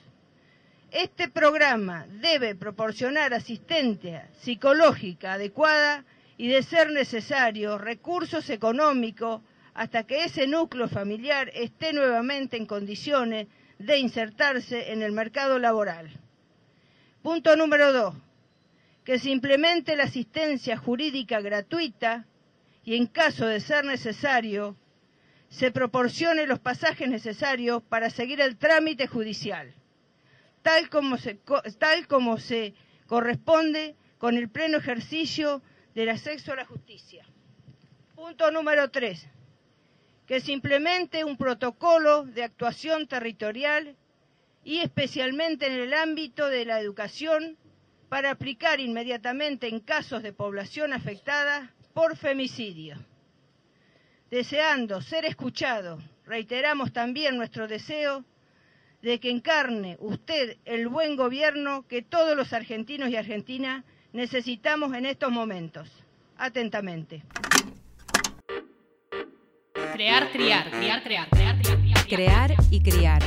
Este 0.90 1.28
programa 1.28 2.06
debe 2.08 2.54
proporcionar 2.54 3.32
asistencia 3.32 4.28
psicológica 4.40 5.34
adecuada 5.34 6.04
y, 6.36 6.48
de 6.48 6.62
ser 6.62 6.90
necesario, 6.90 7.78
recursos 7.78 8.50
económicos 8.50 9.40
hasta 9.74 10.04
que 10.04 10.24
ese 10.24 10.46
núcleo 10.46 10.88
familiar 10.88 11.50
esté 11.54 11.92
nuevamente 11.92 12.56
en 12.56 12.66
condiciones 12.66 13.46
de 13.78 13.98
insertarse 13.98 14.92
en 14.92 15.02
el 15.02 15.12
mercado 15.12 15.58
laboral. 15.58 16.10
Punto 17.22 17.56
número 17.56 17.92
dos 17.92 18.14
que 19.04 19.18
se 19.18 19.30
implemente 19.30 19.96
la 19.96 20.04
asistencia 20.04 20.76
jurídica 20.76 21.40
gratuita 21.40 22.26
y 22.84 22.96
en 22.96 23.06
caso 23.06 23.46
de 23.46 23.60
ser 23.60 23.84
necesario, 23.84 24.76
se 25.52 25.70
proporcione 25.70 26.46
los 26.46 26.60
pasajes 26.60 27.08
necesarios 27.08 27.82
para 27.82 28.08
seguir 28.08 28.40
el 28.40 28.56
trámite 28.56 29.06
judicial, 29.06 29.74
tal 30.62 30.88
como 30.88 31.18
se, 31.18 32.74
corresponde 33.06 33.94
con 34.16 34.38
el 34.38 34.48
pleno 34.48 34.78
ejercicio 34.78 35.62
del 35.94 36.08
acceso 36.08 36.52
a 36.52 36.56
la 36.56 36.64
justicia. 36.64 37.26
Punto 38.14 38.50
número 38.50 38.90
tres, 38.90 39.28
que 40.26 40.40
se 40.40 40.52
implemente 40.52 41.22
un 41.22 41.36
protocolo 41.36 42.24
de 42.24 42.44
actuación 42.44 43.06
territorial 43.06 43.94
y 44.64 44.78
especialmente 44.78 45.66
en 45.66 45.74
el 45.74 45.92
ámbito 45.92 46.46
de 46.46 46.64
la 46.64 46.80
educación 46.80 47.58
para 48.08 48.30
aplicar 48.30 48.80
inmediatamente 48.80 49.68
en 49.68 49.80
casos 49.80 50.22
de 50.22 50.32
población 50.32 50.94
afectada 50.94 51.74
por 51.92 52.16
femicidio. 52.16 53.11
Deseando 54.32 55.02
ser 55.02 55.26
escuchado, 55.26 55.98
reiteramos 56.24 56.90
también 56.90 57.36
nuestro 57.36 57.68
deseo 57.68 58.24
de 59.02 59.20
que 59.20 59.28
encarne 59.28 59.98
usted 60.00 60.56
el 60.64 60.88
buen 60.88 61.16
gobierno 61.16 61.84
que 61.86 62.00
todos 62.00 62.34
los 62.34 62.54
argentinos 62.54 63.10
y 63.10 63.16
argentinas 63.16 63.84
necesitamos 64.14 64.94
en 64.94 65.04
estos 65.04 65.30
momentos. 65.30 65.90
Atentamente. 66.38 67.22
Crear, 69.92 70.30
criar, 70.30 70.70
criar, 70.70 71.02
crear, 71.02 71.28
crear, 71.28 71.58
criar, 71.60 72.06
crear 72.08 72.54
y 72.70 72.82
criar 72.82 73.22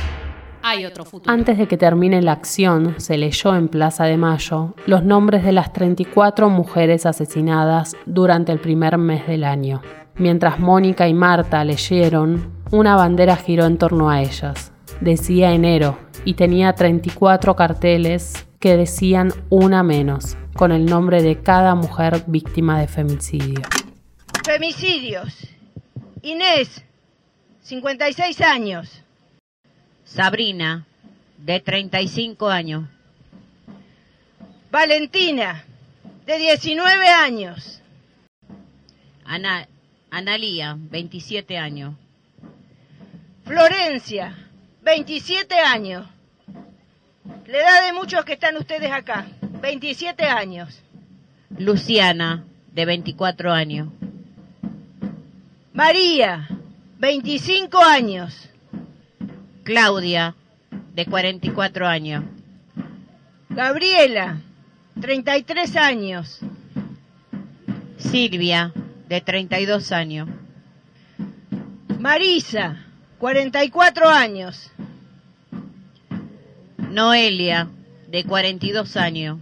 otro 0.86 1.04
futuro. 1.04 1.32
Antes 1.32 1.58
de 1.58 1.68
que 1.68 1.76
termine 1.76 2.20
la 2.20 2.32
acción, 2.32 2.98
se 2.98 3.16
leyó 3.16 3.54
en 3.54 3.68
Plaza 3.68 4.04
de 4.04 4.16
Mayo 4.16 4.74
los 4.86 5.04
nombres 5.04 5.44
de 5.44 5.52
las 5.52 5.72
34 5.72 6.50
mujeres 6.50 7.06
asesinadas 7.06 7.96
durante 8.06 8.50
el 8.50 8.58
primer 8.58 8.98
mes 8.98 9.26
del 9.26 9.44
año. 9.44 9.80
Mientras 10.18 10.58
Mónica 10.58 11.06
y 11.08 11.14
Marta 11.14 11.62
leyeron, 11.62 12.50
una 12.70 12.96
bandera 12.96 13.36
giró 13.36 13.66
en 13.66 13.76
torno 13.76 14.08
a 14.08 14.22
ellas. 14.22 14.72
Decía 15.00 15.52
enero 15.52 15.98
y 16.24 16.34
tenía 16.34 16.72
34 16.72 17.54
carteles 17.54 18.46
que 18.58 18.78
decían 18.78 19.32
una 19.50 19.82
menos, 19.82 20.38
con 20.54 20.72
el 20.72 20.86
nombre 20.86 21.22
de 21.22 21.42
cada 21.42 21.74
mujer 21.74 22.24
víctima 22.26 22.80
de 22.80 22.88
femicidio. 22.88 23.60
Femicidios. 24.42 25.48
Inés, 26.22 26.82
56 27.60 28.40
años. 28.40 29.02
Sabrina, 30.04 30.86
de 31.36 31.60
35 31.60 32.48
años. 32.48 32.88
Valentina, 34.72 35.64
de 36.24 36.38
19 36.38 37.08
años. 37.08 37.82
Ana, 39.24 39.68
Analía, 40.10 40.76
27 40.78 41.58
años. 41.58 41.94
Florencia, 43.44 44.36
27 44.82 45.54
años. 45.54 46.06
La 47.46 47.58
edad 47.58 47.86
de 47.86 47.92
muchos 47.92 48.24
que 48.24 48.34
están 48.34 48.56
ustedes 48.56 48.90
acá, 48.90 49.26
27 49.60 50.24
años. 50.24 50.80
Luciana, 51.58 52.44
de 52.72 52.84
24 52.84 53.52
años. 53.52 53.88
María, 55.72 56.48
25 56.98 57.78
años. 57.78 58.48
Claudia, 59.62 60.34
de 60.94 61.06
44 61.06 61.86
años. 61.86 62.24
Gabriela, 63.48 64.40
33 65.00 65.76
años. 65.76 66.40
Silvia, 67.98 68.72
de 69.08 69.20
32 69.20 69.92
años. 69.92 70.28
Marisa, 71.98 72.84
44 73.18 74.08
años. 74.08 74.70
Noelia, 76.78 77.68
de 78.08 78.24
42 78.24 78.96
años. 78.96 79.38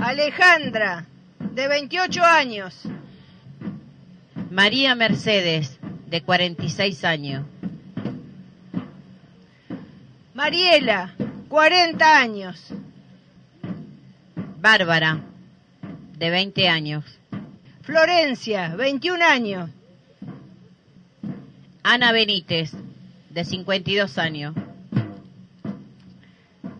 Alejandra, 0.00 1.06
de 1.38 1.68
28 1.68 2.22
años. 2.24 2.74
María 4.50 4.94
Mercedes, 4.94 5.78
de 6.06 6.22
46 6.22 7.04
años. 7.04 7.44
Mariela, 10.34 11.14
40 11.48 12.18
años. 12.18 12.72
Bárbara, 14.60 15.20
de 16.16 16.30
20 16.30 16.68
años. 16.68 17.17
Florencia, 17.88 18.76
21 18.76 19.24
años. 19.24 19.70
Ana 21.82 22.12
Benítez, 22.12 22.72
de 23.30 23.46
52 23.46 24.18
años. 24.18 24.54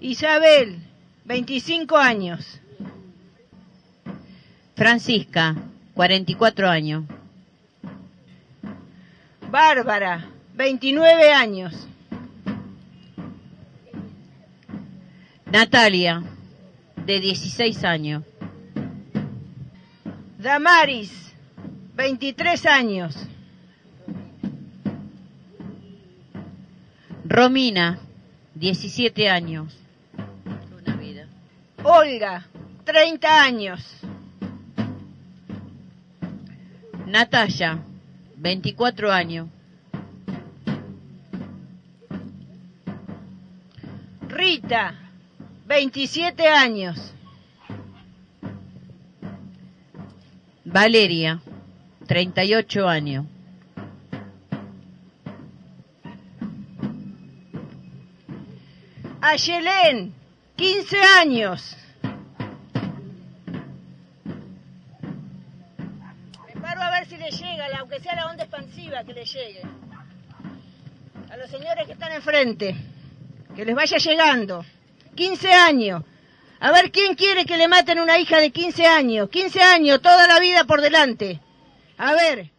Isabel, 0.00 0.82
25 1.24 1.96
años. 1.96 2.60
Francisca, 4.76 5.56
44 5.94 6.68
años. 6.68 7.04
Bárbara, 9.50 10.28
29 10.56 11.32
años. 11.32 11.88
Natalia, 15.46 16.22
de 17.06 17.18
16 17.18 17.82
años. 17.84 18.24
Damaris, 20.38 21.34
23 21.96 22.66
años. 22.66 23.16
Romina, 27.24 27.98
17 28.54 29.28
años. 29.28 29.76
Una 30.80 30.94
vida. 30.94 31.26
Olga, 31.82 32.46
30 32.84 33.42
años. 33.42 33.80
Natalia, 37.06 37.80
24 38.36 39.10
años. 39.10 39.48
Rita, 44.28 44.94
27 45.66 46.46
años. 46.46 47.12
Valeria, 50.80 51.40
38 52.06 52.86
años. 52.86 53.26
Ayelén, 59.20 60.14
15 60.54 60.96
años. 61.20 61.76
Me 66.46 66.60
paro 66.60 66.80
a 66.80 66.90
ver 66.92 67.06
si 67.08 67.16
le 67.16 67.28
llega, 67.28 67.66
aunque 67.80 67.98
sea 67.98 68.14
la 68.14 68.26
onda 68.26 68.44
expansiva, 68.44 69.02
que 69.02 69.14
le 69.14 69.24
llegue. 69.24 69.62
A 71.28 71.36
los 71.38 71.50
señores 71.50 71.86
que 71.86 71.94
están 71.94 72.12
enfrente, 72.12 72.76
que 73.56 73.64
les 73.64 73.74
vaya 73.74 73.98
llegando. 73.98 74.64
15 75.16 75.52
años. 75.52 76.04
A 76.60 76.72
ver 76.72 76.90
quién 76.90 77.14
quiere 77.14 77.44
que 77.44 77.56
le 77.56 77.68
maten 77.68 78.00
una 78.00 78.18
hija 78.18 78.40
de 78.40 78.50
15 78.50 78.86
años. 78.86 79.28
15 79.30 79.62
años, 79.62 80.02
toda 80.02 80.26
la 80.26 80.40
vida 80.40 80.64
por 80.64 80.80
delante. 80.80 81.40
A 81.96 82.12
ver. 82.14 82.50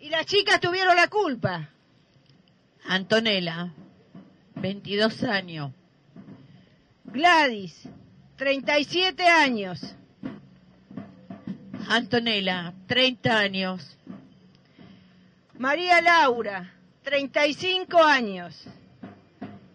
Y 0.00 0.10
las 0.10 0.26
chicas 0.26 0.60
tuvieron 0.60 0.94
la 0.94 1.08
culpa. 1.08 1.70
Antonella, 2.84 3.72
22 4.56 5.24
años. 5.24 5.72
Gladys, 7.04 7.88
37 8.36 9.22
años. 9.24 9.80
Antonella, 11.88 12.74
30 12.86 13.38
años. 13.38 13.96
María 15.58 16.02
Laura, 16.02 16.74
35 17.02 18.02
años. 18.02 18.64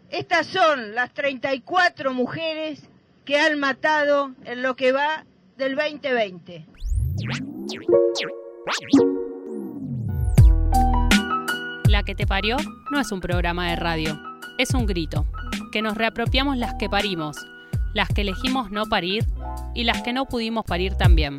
Estas 0.09 0.45
son 0.47 0.93
las 0.93 1.11
34 1.13 2.13
mujeres 2.13 2.87
que 3.25 3.39
han 3.39 3.59
matado 3.59 4.31
en 4.45 4.61
lo 4.61 4.75
que 4.75 4.91
va 4.91 5.25
del 5.57 5.75
2020. 5.75 6.65
La 11.89 12.03
que 12.03 12.15
te 12.15 12.25
parió 12.25 12.57
no 12.91 12.99
es 12.99 13.11
un 13.11 13.21
programa 13.21 13.69
de 13.69 13.75
radio, 13.75 14.19
es 14.57 14.73
un 14.73 14.85
grito, 14.85 15.25
que 15.71 15.81
nos 15.81 15.95
reapropiamos 15.95 16.57
las 16.57 16.73
que 16.75 16.89
parimos, 16.89 17.37
las 17.93 18.09
que 18.09 18.21
elegimos 18.21 18.71
no 18.71 18.85
parir 18.85 19.25
y 19.73 19.83
las 19.83 20.01
que 20.01 20.11
no 20.11 20.25
pudimos 20.25 20.65
parir 20.65 20.95
también. 20.95 21.37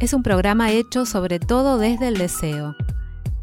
Es 0.00 0.12
un 0.12 0.22
programa 0.22 0.72
hecho 0.72 1.06
sobre 1.06 1.38
todo 1.38 1.78
desde 1.78 2.08
el 2.08 2.18
deseo, 2.18 2.76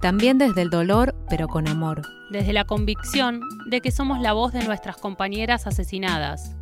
también 0.03 0.37
desde 0.37 0.63
el 0.63 0.69
dolor, 0.69 1.15
pero 1.29 1.47
con 1.47 1.65
amor. 1.65 2.01
Desde 2.29 2.51
la 2.51 2.65
convicción 2.65 3.39
de 3.67 3.79
que 3.79 3.89
somos 3.89 4.19
la 4.19 4.33
voz 4.33 4.51
de 4.51 4.61
nuestras 4.61 4.97
compañeras 4.97 5.65
asesinadas 5.65 6.57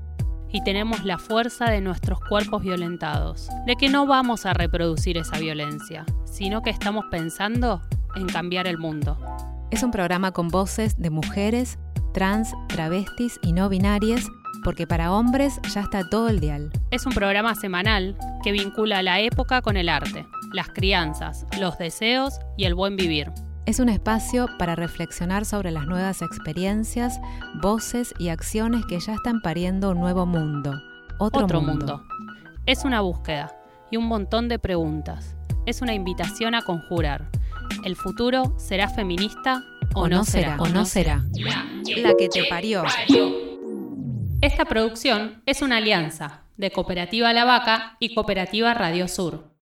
y 0.52 0.64
tenemos 0.64 1.04
la 1.06 1.18
fuerza 1.18 1.66
de 1.66 1.82
nuestros 1.82 2.20
cuerpos 2.20 2.62
violentados, 2.62 3.50
de 3.66 3.76
que 3.78 3.90
no 3.90 4.06
vamos 4.06 4.46
a 4.46 4.54
reproducir 4.54 5.18
esa 5.18 5.40
violencia, 5.40 6.06
sino 6.24 6.62
que 6.62 6.70
estamos 6.70 7.06
pensando 7.10 7.82
en 8.16 8.28
cambiar 8.28 8.68
el 8.68 8.78
mundo. 8.78 9.18
Es 9.72 9.82
un 9.82 9.90
programa 9.90 10.34
con 10.34 10.50
voces 10.50 11.00
de 11.00 11.10
mujeres, 11.10 11.80
trans, 12.14 12.54
travestis 12.68 13.40
y 13.42 13.54
no 13.54 13.70
binarias, 13.70 14.30
porque 14.64 14.86
para 14.86 15.12
hombres 15.12 15.60
ya 15.74 15.82
está 15.82 16.08
todo 16.08 16.30
el 16.30 16.42
dial. 16.42 16.72
Es 16.92 17.08
un 17.08 17.14
programa 17.14 17.56
semanal 17.56 18.16
que 18.44 18.52
vincula 18.52 19.02
la 19.02 19.20
época 19.20 19.64
con 19.64 19.78
el 19.78 19.90
arte, 19.90 20.28
las 20.52 20.70
crianzas, 20.70 21.46
los 21.60 21.78
deseos 21.78 22.40
y 22.58 22.66
el 22.66 22.76
buen 22.76 22.96
vivir. 22.96 23.32
Es 23.66 23.80
un 23.80 23.90
espacio 23.90 24.48
para 24.58 24.76
reflexionar 24.76 25.46
sobre 25.46 25.72
las 25.72 25.86
nuevas 25.86 26.22
experiencias, 26.22 27.20
voces 27.62 28.14
y 28.20 28.30
acciones 28.30 28.86
que 28.86 29.00
ya 29.00 29.14
están 29.14 29.42
pariendo 29.42 29.92
un 29.92 30.00
nuevo 30.00 30.26
mundo. 30.26 30.74
Otro, 31.20 31.44
Otro 31.46 31.62
mundo. 31.62 31.98
mundo. 31.98 32.04
Es 32.66 32.84
una 32.86 33.02
búsqueda 33.02 33.56
y 33.92 33.98
un 33.98 34.06
montón 34.06 34.50
de 34.50 34.58
preguntas. 34.58 35.36
Es 35.66 35.82
una 35.82 35.94
invitación 35.94 36.56
a 36.56 36.64
conjurar. 36.64 37.30
¿El 37.86 37.96
futuro 37.96 38.56
será 38.58 38.90
feminista 38.90 39.64
o, 39.94 40.08
no 40.08 40.24
será? 40.24 40.58
O 40.60 40.68
no 40.68 40.86
será. 40.86 41.24
La 41.98 42.14
que 42.18 42.30
te 42.30 42.46
parió. 42.46 42.84
Esta 44.42 44.66
producción 44.66 45.44
es 45.46 45.62
una 45.62 45.78
alianza 45.78 46.42
de 46.58 46.72
Cooperativa 46.72 47.32
La 47.32 47.46
Vaca 47.46 47.98
y 48.00 48.16
Cooperativa 48.16 48.74
Radio 48.74 49.08
Sur. 49.08 49.51